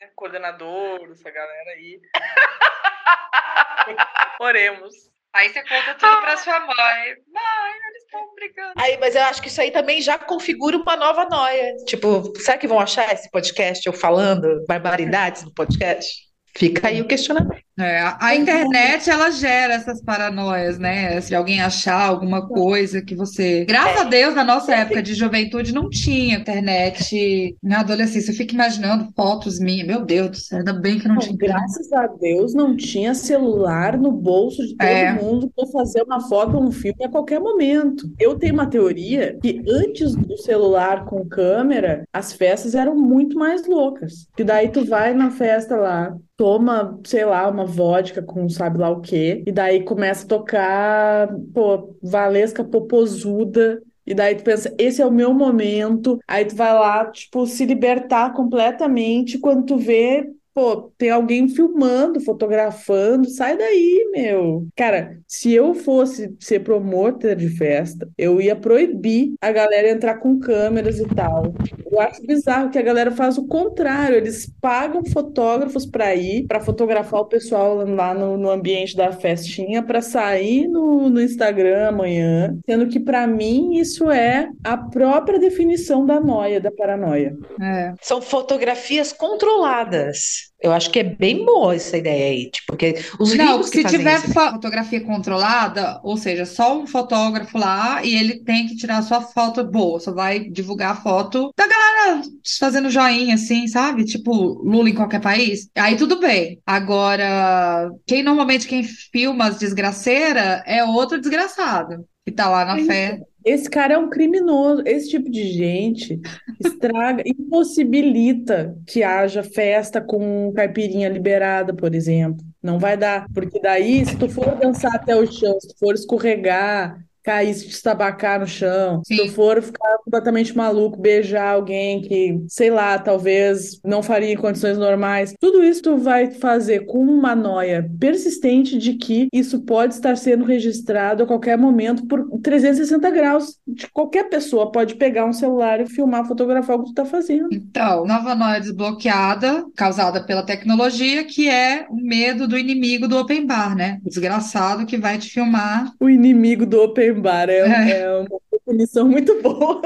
[0.00, 0.08] né?
[0.16, 2.00] coordenador, essa galera aí.
[4.40, 5.12] Oremos.
[5.34, 7.16] Aí você conta tudo para sua mãe.
[7.32, 8.72] Mãe, eles estão brigando.
[8.76, 11.74] Aí, mas eu acho que isso aí também já configura uma nova noia.
[11.86, 16.30] Tipo, será que vão achar esse podcast eu falando barbaridades no podcast?
[16.54, 17.61] Fica aí o questionamento.
[17.78, 21.20] É, a, a internet ela gera essas paranoias, né?
[21.22, 23.64] Se alguém achar alguma coisa que você.
[23.64, 28.30] Graças a Deus, na nossa época de juventude não tinha internet na adolescência.
[28.30, 29.86] Eu fico imaginando fotos minhas.
[29.86, 31.36] Meu Deus do céu, ainda bem que não Não, tinha.
[31.36, 35.12] graças a Deus não tinha celular no bolso de todo É.
[35.12, 38.06] mundo para fazer uma foto ou um filme a qualquer momento.
[38.18, 43.66] Eu tenho uma teoria que antes do celular com câmera, as festas eram muito mais
[43.66, 44.26] loucas.
[44.36, 48.90] Que daí tu vai na festa lá, toma, sei lá, uma vodka com sabe lá
[48.90, 53.82] o quê, e daí começa a tocar, pô, Valesca Popozuda.
[54.04, 56.18] E daí tu pensa, esse é o meu momento.
[56.26, 59.38] Aí tu vai lá, tipo, se libertar completamente.
[59.38, 63.28] Quando tu vê, pô, tem alguém filmando, fotografando.
[63.28, 64.66] Sai daí, meu.
[64.76, 70.38] Cara, se eu fosse ser promotor de festa, eu ia proibir a galera entrar com
[70.38, 71.52] câmeras e tal.
[71.90, 74.16] Eu acho bizarro que a galera faz o contrário.
[74.16, 79.82] Eles pagam fotógrafos para ir, para fotografar o pessoal lá no, no ambiente da festinha,
[79.82, 82.56] para sair no, no Instagram amanhã.
[82.66, 87.36] Sendo que, para mim, isso é a própria definição da noia, da paranoia.
[87.60, 87.94] É.
[88.00, 90.41] São fotografias controladas.
[90.60, 93.78] Eu acho que é bem boa essa ideia aí, tipo, porque os Não, ricos que
[93.78, 94.32] se fazem tiver isso.
[94.32, 99.20] fo- fotografia controlada, ou seja, só um fotógrafo lá e ele tem que tirar sua
[99.20, 102.22] foto boa, só vai divulgar a foto da galera
[102.58, 104.04] fazendo joinha, assim, sabe?
[104.04, 104.32] Tipo
[104.64, 105.68] Lula em qualquer país.
[105.76, 106.60] Aí tudo bem.
[106.66, 112.80] Agora, quem normalmente quem filma as desgraceiras é outro desgraçado que tá lá na É
[112.80, 113.16] isso.
[113.44, 114.82] Esse cara é um criminoso.
[114.86, 116.20] Esse tipo de gente
[116.60, 122.44] estraga, impossibilita que haja festa com caipirinha liberada, por exemplo.
[122.62, 125.94] Não vai dar, porque daí, se tu for dançar até o chão, se tu for
[125.94, 129.28] escorregar, cair, se estabacar no chão, se tu Sim.
[129.28, 135.34] for ficar completamente maluco, beijar alguém que, sei lá, talvez não faria em condições normais,
[135.40, 140.44] tudo isso tu vai fazer com uma noia persistente de que isso pode estar sendo
[140.44, 143.56] registrado a qualquer momento por 360 graus.
[143.66, 147.48] De qualquer pessoa pode pegar um celular e filmar, fotografar o que tu tá fazendo.
[147.52, 153.46] Então, nova noia desbloqueada, causada pela tecnologia, que é o medo do inimigo do open
[153.46, 153.98] bar, né?
[154.04, 155.92] O desgraçado que vai te filmar.
[156.00, 157.90] O inimigo do open bar é, É.
[158.02, 158.28] é uma
[158.66, 159.80] definição muito boa.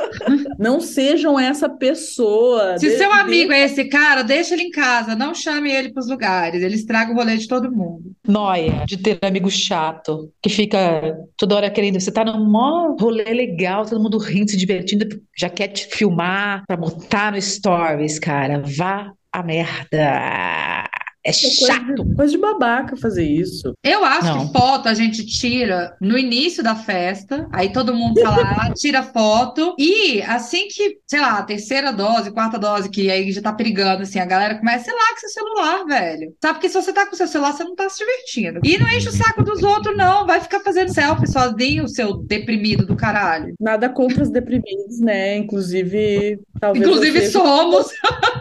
[0.58, 2.78] Não sejam essa pessoa.
[2.78, 5.92] Se De- seu de- amigo é esse cara, deixa ele em casa, não chame ele
[5.92, 8.12] para os lugares, ele estraga o rolê de todo mundo.
[8.26, 11.98] Noia de ter amigo chato, que fica toda hora querendo.
[12.00, 15.06] Você tá num mó rolê legal, todo mundo rindo, se divertindo,
[15.36, 18.62] já quer te filmar pra botar no Stories, cara.
[18.76, 20.85] Vá a merda.
[21.26, 22.04] É coisa chato.
[22.04, 23.74] de, coisa de babaca fazer isso.
[23.82, 24.46] Eu acho Não.
[24.46, 29.02] que foto a gente tira no início da festa, aí todo mundo tá lá, tira
[29.02, 33.52] foto, e assim que, sei lá, a terceira dose, quarta dose, que aí já tá
[33.52, 36.34] perigando, assim, a galera começa, sei lá, com seu celular, velho.
[36.40, 36.54] Sabe?
[36.54, 38.60] Porque se você tá com seu celular, você não tá se divertindo.
[38.62, 40.26] E não enche o saco dos outros, não.
[40.26, 43.54] Vai ficar fazendo selfie sozinho, seu deprimido do caralho.
[43.60, 45.36] Nada contra os deprimidos, né?
[45.36, 47.86] Inclusive, talvez Inclusive você somos.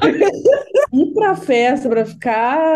[0.94, 2.75] ir pra festa pra ficar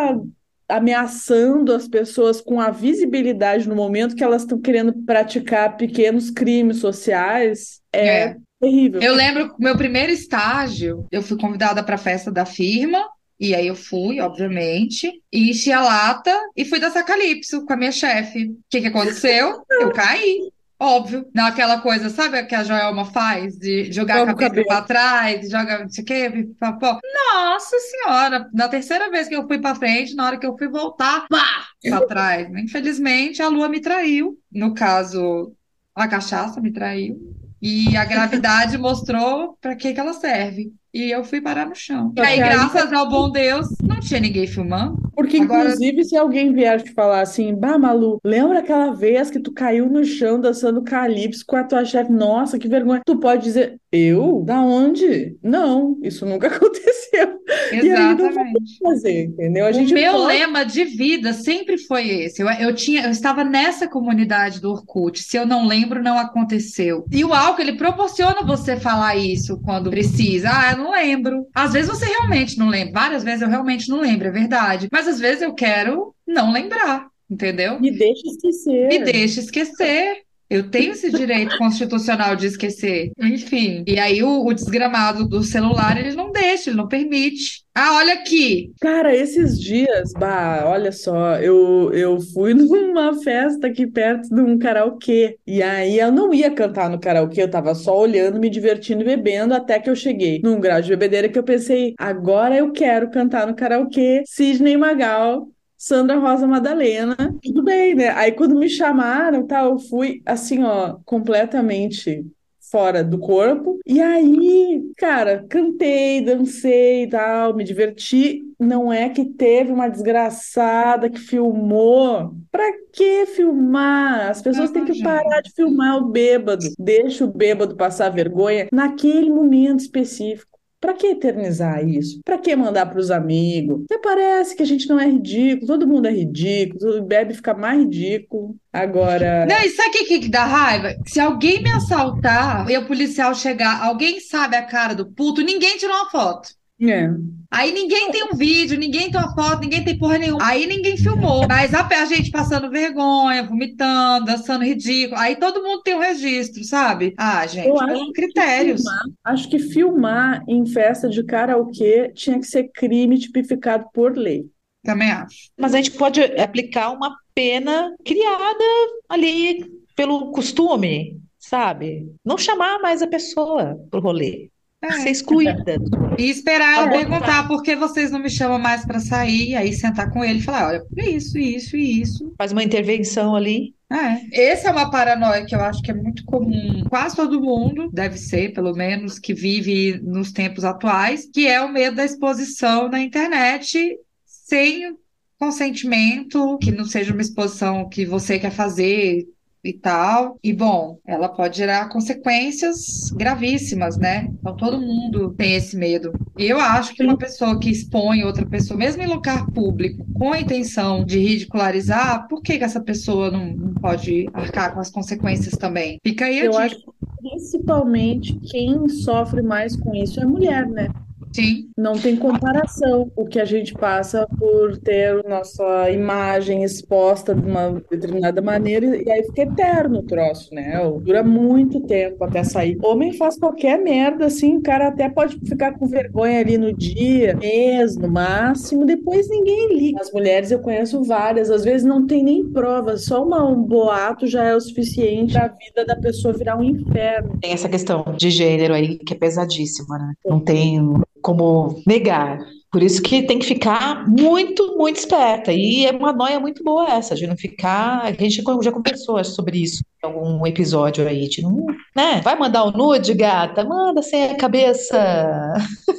[0.68, 6.78] ameaçando as pessoas com a visibilidade no momento que elas estão querendo praticar pequenos crimes
[6.78, 8.36] sociais é, É.
[8.62, 9.02] terrível.
[9.02, 13.04] Eu lembro que meu primeiro estágio, eu fui convidada para a festa da firma,
[13.40, 17.78] e aí eu fui, obviamente, e enchi a lata e fui dançar calypso com a
[17.78, 18.48] minha chefe.
[18.48, 19.64] O que que aconteceu?
[19.72, 20.52] Eu caí.
[20.82, 23.58] Óbvio, naquela coisa, sabe o que a Joelma faz?
[23.58, 27.00] De jogar a Joga o cabeça pra trás, joga não sei o quê, pipapó.
[27.34, 28.50] Nossa Senhora!
[28.54, 31.68] Na terceira vez que eu fui pra frente, na hora que eu fui voltar, pá,
[31.84, 32.48] pra trás.
[32.58, 34.40] Infelizmente, a lua me traiu.
[34.50, 35.54] No caso,
[35.94, 37.18] a cachaça me traiu.
[37.62, 40.74] E a gravidade mostrou pra que que ela serve.
[40.94, 42.12] E eu fui parar no chão.
[42.18, 44.98] E aí, graças ao bom Deus, não tinha ninguém filmando.
[45.16, 49.40] Porque, Agora- inclusive, se alguém vier te falar assim, bah, Malu, lembra aquela vez que
[49.40, 52.12] tu caiu no chão dançando calypso com a tua chefe?
[52.12, 53.02] Nossa, que vergonha.
[53.06, 54.42] Tu pode dizer, eu?
[54.46, 55.36] Da onde?
[55.44, 57.38] Não, isso nunca aconteceu.
[57.74, 58.78] E aí não Exatamente.
[58.82, 59.66] fazer, entendeu?
[59.66, 62.42] A O gente meu pode- lema de vida sempre foi esse.
[62.42, 65.22] Eu, eu tinha, eu estava nessa comunidade do Orkut.
[65.22, 67.06] Se eu não lembro, não aconteceu.
[67.12, 70.50] E o álcool, ele proporciona você falar isso quando precisa.
[70.50, 71.48] Ah, não lembro.
[71.54, 72.94] Às vezes você realmente não lembra.
[72.94, 74.88] Várias vezes eu realmente não lembro, é verdade.
[74.92, 77.80] Mas às vezes eu quero não lembrar, entendeu?
[77.80, 78.88] Me deixa esquecer.
[78.88, 80.24] Me deixa esquecer.
[80.50, 83.12] Eu tenho esse direito constitucional de esquecer.
[83.22, 83.84] Enfim.
[83.86, 87.64] E aí o, o desgramado do celular, ele não deixa, ele não permite.
[87.76, 88.74] Ah, olha aqui.
[88.82, 94.58] Cara, esses dias, bah, olha só, eu, eu fui numa festa aqui perto de um
[94.58, 95.38] karaokê.
[95.46, 99.06] E aí eu não ia cantar no karaokê, eu tava só olhando, me divertindo e
[99.06, 103.12] bebendo, até que eu cheguei num grau de bebedeira que eu pensei, agora eu quero
[103.12, 105.48] cantar no karaokê Sidney Magal.
[105.80, 107.16] Sandra Rosa Madalena.
[107.42, 108.10] Tudo bem, né?
[108.10, 112.26] Aí quando me chamaram, tá, eu fui assim, ó, completamente
[112.70, 113.80] fora do corpo.
[113.86, 118.44] E aí, cara, cantei, dancei e tal, me diverti.
[118.60, 122.36] Não é que teve uma desgraçada que filmou.
[122.52, 124.30] Pra que filmar?
[124.30, 126.66] As pessoas têm que parar de filmar o bêbado.
[126.78, 130.49] Deixa o bêbado passar vergonha naquele momento específico.
[130.80, 132.22] Para que eternizar isso?
[132.24, 133.84] Para que mandar para os amigos?
[133.84, 137.54] Até parece que a gente não é ridículo, todo mundo é ridículo, todo bebe fica
[137.54, 138.56] mais ridículo.
[138.72, 139.46] Agora.
[139.46, 140.96] Não, e sabe o que, que dá raiva?
[141.06, 145.78] Se alguém me assaltar e o policial chegar, alguém sabe a cara do puto, ninguém
[145.78, 146.59] tirou uma foto.
[146.82, 147.10] É.
[147.52, 150.46] Aí ninguém tem um vídeo, ninguém tem uma foto, ninguém tem porra nenhuma.
[150.46, 151.48] Aí ninguém filmou.
[151.48, 155.20] Mas a, a gente passando vergonha, vomitando, dançando ridículo.
[155.20, 157.14] Aí todo mundo tem um registro, sabe?
[157.18, 158.82] Ah, gente, Eu acho que critérios.
[158.82, 164.46] filmar, acho que filmar em festa de karaokê tinha que ser crime tipificado por lei.
[164.84, 165.50] Também acho.
[165.58, 168.64] Mas a gente pode aplicar uma pena criada
[169.10, 169.66] ali
[169.96, 172.06] pelo costume, sabe?
[172.24, 174.50] Não chamar mais a pessoa pro rolê.
[174.82, 174.92] É.
[174.92, 175.78] Ser excluída.
[176.18, 179.74] E esperar ela Tá perguntar por que vocês não me chamam mais pra sair, aí
[179.74, 182.34] sentar com ele e falar, olha, por isso, isso e isso.
[182.38, 183.74] Faz uma intervenção ali.
[183.92, 184.52] É.
[184.52, 186.84] Essa é uma paranoia que eu acho que é muito comum.
[186.90, 191.72] Quase todo mundo, deve ser, pelo menos, que vive nos tempos atuais, que é o
[191.72, 194.96] medo da exposição na internet sem
[195.40, 199.26] consentimento, que não seja uma exposição que você quer fazer
[199.64, 200.38] e tal.
[200.44, 204.28] E bom, ela pode gerar consequências gravíssimas, né?
[204.40, 206.12] Então todo mundo tem esse medo.
[206.38, 210.32] E eu acho que uma pessoa que expõe outra pessoa, mesmo em lugar público, com
[210.34, 214.90] a intenção de ridicularizar, por que que essa pessoa não, não pode arcar com as
[214.90, 216.00] consequências também?
[216.06, 216.64] Fica aí a Eu dica.
[216.64, 220.88] acho que principalmente quem sofre mais com isso é a mulher, né?
[221.34, 221.70] Sim.
[221.78, 227.82] Não tem comparação o que a gente passa por ter nossa imagem exposta de uma
[227.90, 230.80] determinada maneira e aí fica eterno o troço, né?
[231.02, 232.78] Dura muito tempo até sair.
[232.84, 237.36] Homem faz qualquer merda, assim, o cara até pode ficar com vergonha ali no dia,
[237.36, 240.02] mês, no máximo, depois ninguém liga.
[240.02, 244.28] As mulheres eu conheço várias, às vezes não tem nem prova, só uma- um boato
[244.28, 247.38] já é o suficiente a vida da pessoa virar um inferno.
[247.42, 250.14] Tem essa questão de gênero aí que é pesadíssima, né?
[250.26, 250.80] Não tem
[251.22, 252.40] como negar.
[252.72, 255.52] Por isso que tem que ficar muito, muito esperta.
[255.52, 258.04] E é uma noia muito boa essa, de não ficar.
[258.04, 261.66] A gente já conversou sobre isso em algum episódio aí, de não,
[261.96, 262.22] né?
[262.22, 263.64] Vai mandar o nude, gata?
[263.64, 264.98] Manda sem a cabeça.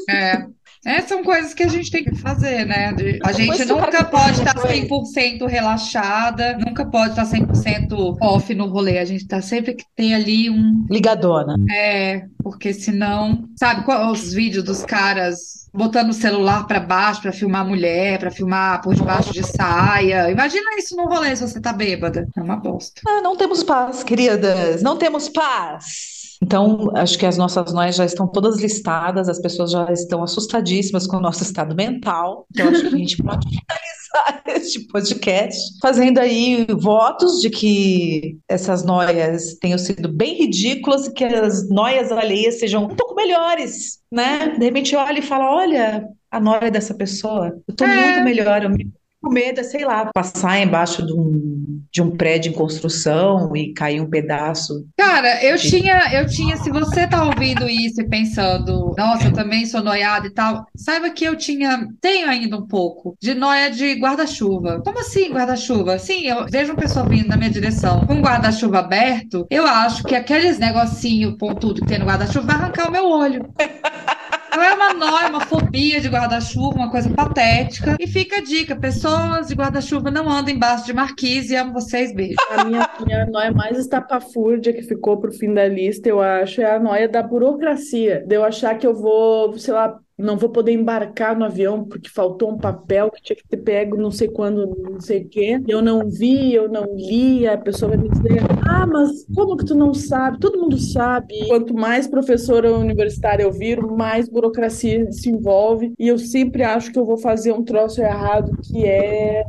[0.09, 0.47] É.
[0.85, 2.95] É, são coisas que a gente tem que fazer, né?
[3.23, 8.99] A gente nunca pode estar 100% relaxada, nunca pode estar 100% off no rolê.
[8.99, 10.87] A gente tá sempre que ter ali um.
[10.91, 11.57] Ligadona.
[11.71, 13.45] É, porque senão.
[13.59, 18.31] Sabe qual os vídeos dos caras botando o celular pra baixo pra filmar mulher, pra
[18.31, 20.31] filmar por debaixo de saia?
[20.31, 22.27] Imagina isso no rolê se você tá bêbada.
[22.37, 23.03] É uma bosta.
[23.07, 24.83] Ah, não temos paz, queridas.
[24.83, 26.20] Não temos paz.
[26.43, 31.07] Então, acho que as nossas noias já estão todas listadas, as pessoas já estão assustadíssimas
[31.07, 32.47] com o nosso estado mental.
[32.51, 38.83] Então, acho que a gente pode finalizar este podcast fazendo aí votos de que essas
[38.85, 44.49] noias tenham sido bem ridículas e que as noias alheias sejam um pouco melhores, né?
[44.59, 47.95] De repente olha e fala: olha, a noia dessa pessoa, eu tô É.
[47.95, 52.11] muito melhor, eu me com medo, é, sei lá, passar embaixo de um, de um
[52.11, 54.87] prédio em construção e cair um pedaço.
[54.97, 59.67] Cara, eu tinha, eu tinha, se você tá ouvindo isso e pensando, nossa, eu também
[59.67, 63.95] sou noiada e tal, saiba que eu tinha, tenho ainda um pouco de noia de
[63.95, 64.81] guarda-chuva.
[64.83, 65.99] Como assim guarda-chuva?
[65.99, 70.15] Sim, eu vejo uma pessoa vindo na minha direção com guarda-chuva aberto, eu acho que
[70.15, 73.53] aqueles negocinho pontudo que tem no guarda-chuva vai arrancar o meu olho.
[74.55, 74.91] Não é uma
[75.31, 77.97] uma fobia de guarda-chuva, uma coisa patética.
[77.99, 81.57] E fica a dica: pessoas de guarda-chuva não andam embaixo de marquise.
[81.57, 82.37] Amo vocês, beijo.
[82.51, 86.75] A minha, minha noia mais estapafúrdia que ficou pro fim da lista, eu acho, é
[86.75, 88.25] a noia da burocracia.
[88.27, 92.09] De eu achar que eu vou, sei lá, não vou poder embarcar no avião porque
[92.09, 95.61] faltou um papel que tinha que ter pego não sei quando, não sei o quê.
[95.67, 99.65] Eu não vi, eu não li, a pessoa vai me dizer: Ah, mas como que
[99.65, 100.39] tu não sabe?
[100.39, 101.47] Todo mundo sabe.
[101.49, 105.93] Quanto mais professora universitária eu viro, mais burocracia se envolve.
[105.99, 109.45] E eu sempre acho que eu vou fazer um troço errado, que é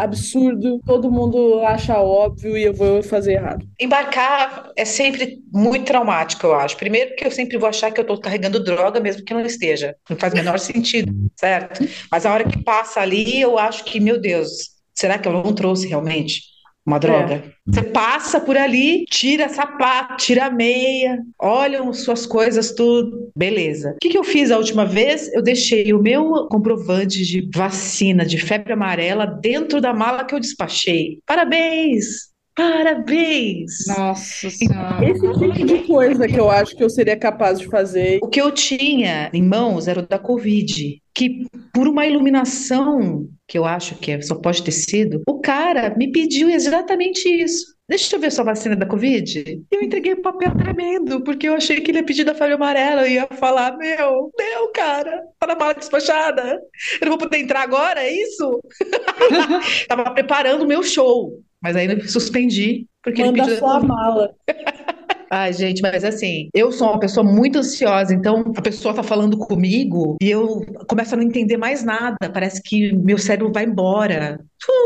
[0.00, 3.66] absurdo, todo mundo acha óbvio e eu vou fazer errado.
[3.78, 6.76] Embarcar é sempre muito traumático, eu acho.
[6.76, 9.94] Primeiro, porque eu sempre vou achar que eu estou carregando droga, mesmo que não esteja.
[10.08, 11.86] Não faz o menor sentido, certo?
[12.10, 14.50] Mas a hora que passa ali, eu acho que, meu Deus,
[14.94, 16.49] será que eu não trouxe realmente?
[16.86, 17.44] Uma droga.
[17.66, 23.30] Você passa por ali, tira sapato, tira meia, olham suas coisas, tudo.
[23.36, 23.92] Beleza.
[23.92, 25.32] O que, que eu fiz a última vez?
[25.32, 30.40] Eu deixei o meu comprovante de vacina de febre amarela dentro da mala que eu
[30.40, 31.20] despachei.
[31.26, 32.29] Parabéns!
[32.60, 33.86] Parabéns!
[33.86, 35.02] Nossa Senhora.
[35.02, 38.18] Esse tipo de coisa que eu acho que eu seria capaz de fazer.
[38.22, 43.56] O que eu tinha em mãos era o da Covid, que por uma iluminação, que
[43.56, 47.64] eu acho que é, só pode ter sido, o cara me pediu exatamente isso.
[47.88, 49.64] Deixa eu ver sua vacina da Covid.
[49.70, 53.08] Eu entreguei um papel tremendo, porque eu achei que ele ia pedir da febre amarela
[53.08, 56.60] e ia falar: Meu, meu, cara, tá na mala despachada.
[57.00, 58.60] Eu não vou poder entrar agora, é isso?
[59.88, 63.58] Tava preparando o meu show, mas aí eu suspendi, porque ele Manda pediu.
[63.58, 64.34] sua mala.
[65.32, 69.38] Ai, gente, mas assim, eu sou uma pessoa muito ansiosa, então a pessoa tá falando
[69.38, 72.16] comigo e eu começo a não entender mais nada.
[72.32, 74.40] Parece que meu cérebro vai embora.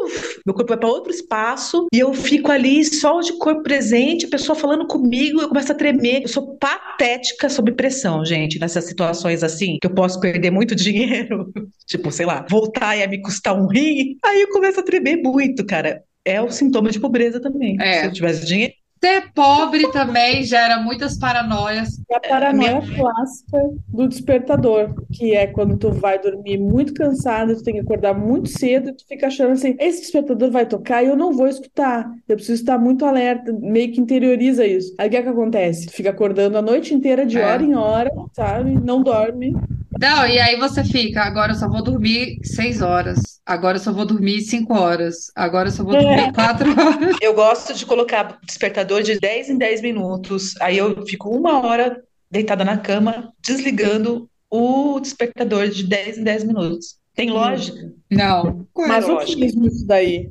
[0.04, 4.26] Uf, meu corpo vai para outro espaço e eu fico ali só de corpo presente,
[4.26, 6.24] a pessoa falando comigo, eu começo a tremer.
[6.24, 11.50] Eu sou patética sob pressão, gente, nessas situações assim, que eu posso perder muito dinheiro,
[11.86, 14.18] tipo, sei lá, voltar e me custar um rim.
[14.22, 16.02] Aí eu começo a tremer muito, cara.
[16.24, 17.76] É o sintoma de pobreza também.
[17.80, 18.00] É.
[18.00, 18.74] Se eu tivesse dinheiro,
[19.04, 22.00] Ser pobre também gera muitas paranoias.
[22.10, 27.62] É a paranoia clássica do despertador, que é quando tu vai dormir muito cansado, tu
[27.62, 31.08] tem que acordar muito cedo e tu fica achando assim, esse despertador vai tocar e
[31.08, 32.10] eu não vou escutar.
[32.26, 34.94] Eu preciso estar muito alerta, meio que interioriza isso.
[34.98, 35.86] Aí o que é que acontece?
[35.86, 37.44] Tu fica acordando a noite inteira, de É.
[37.44, 38.70] hora em hora, sabe?
[38.70, 39.54] Não dorme.
[40.00, 43.20] Não, e aí você fica, agora eu só vou dormir seis horas.
[43.46, 45.30] Agora eu só vou dormir cinco horas.
[45.36, 47.16] Agora eu só vou dormir quatro horas.
[47.20, 50.54] Eu gosto de colocar despertador de 10 em 10 minutos.
[50.60, 56.44] Aí eu fico uma hora deitada na cama, desligando o despertador de 10 em 10
[56.44, 56.98] minutos.
[57.14, 57.92] Tem lógica?
[58.10, 58.66] Não.
[58.72, 59.40] Qual é Mas o lógica?
[59.40, 60.28] mesmo isso daí.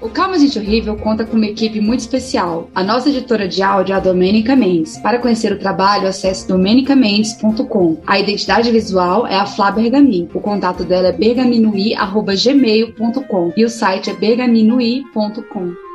[0.00, 2.70] O Calma Gente Horrível conta com uma equipe muito especial.
[2.74, 4.96] A nossa editora de áudio é a Domênica Mendes.
[4.96, 8.00] Para conhecer o trabalho, acesse domenicamendes.com.
[8.06, 10.26] A identidade visual é a Flá Bergamin.
[10.32, 15.89] O contato dela é bergaminui.gmail.com e o site é bergaminui.com.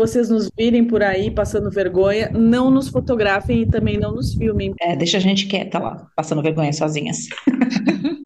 [0.00, 4.72] vocês nos virem por aí passando vergonha, não nos fotografem e também não nos filmem.
[4.80, 7.28] É, deixa a gente quieta lá, passando vergonha sozinhas.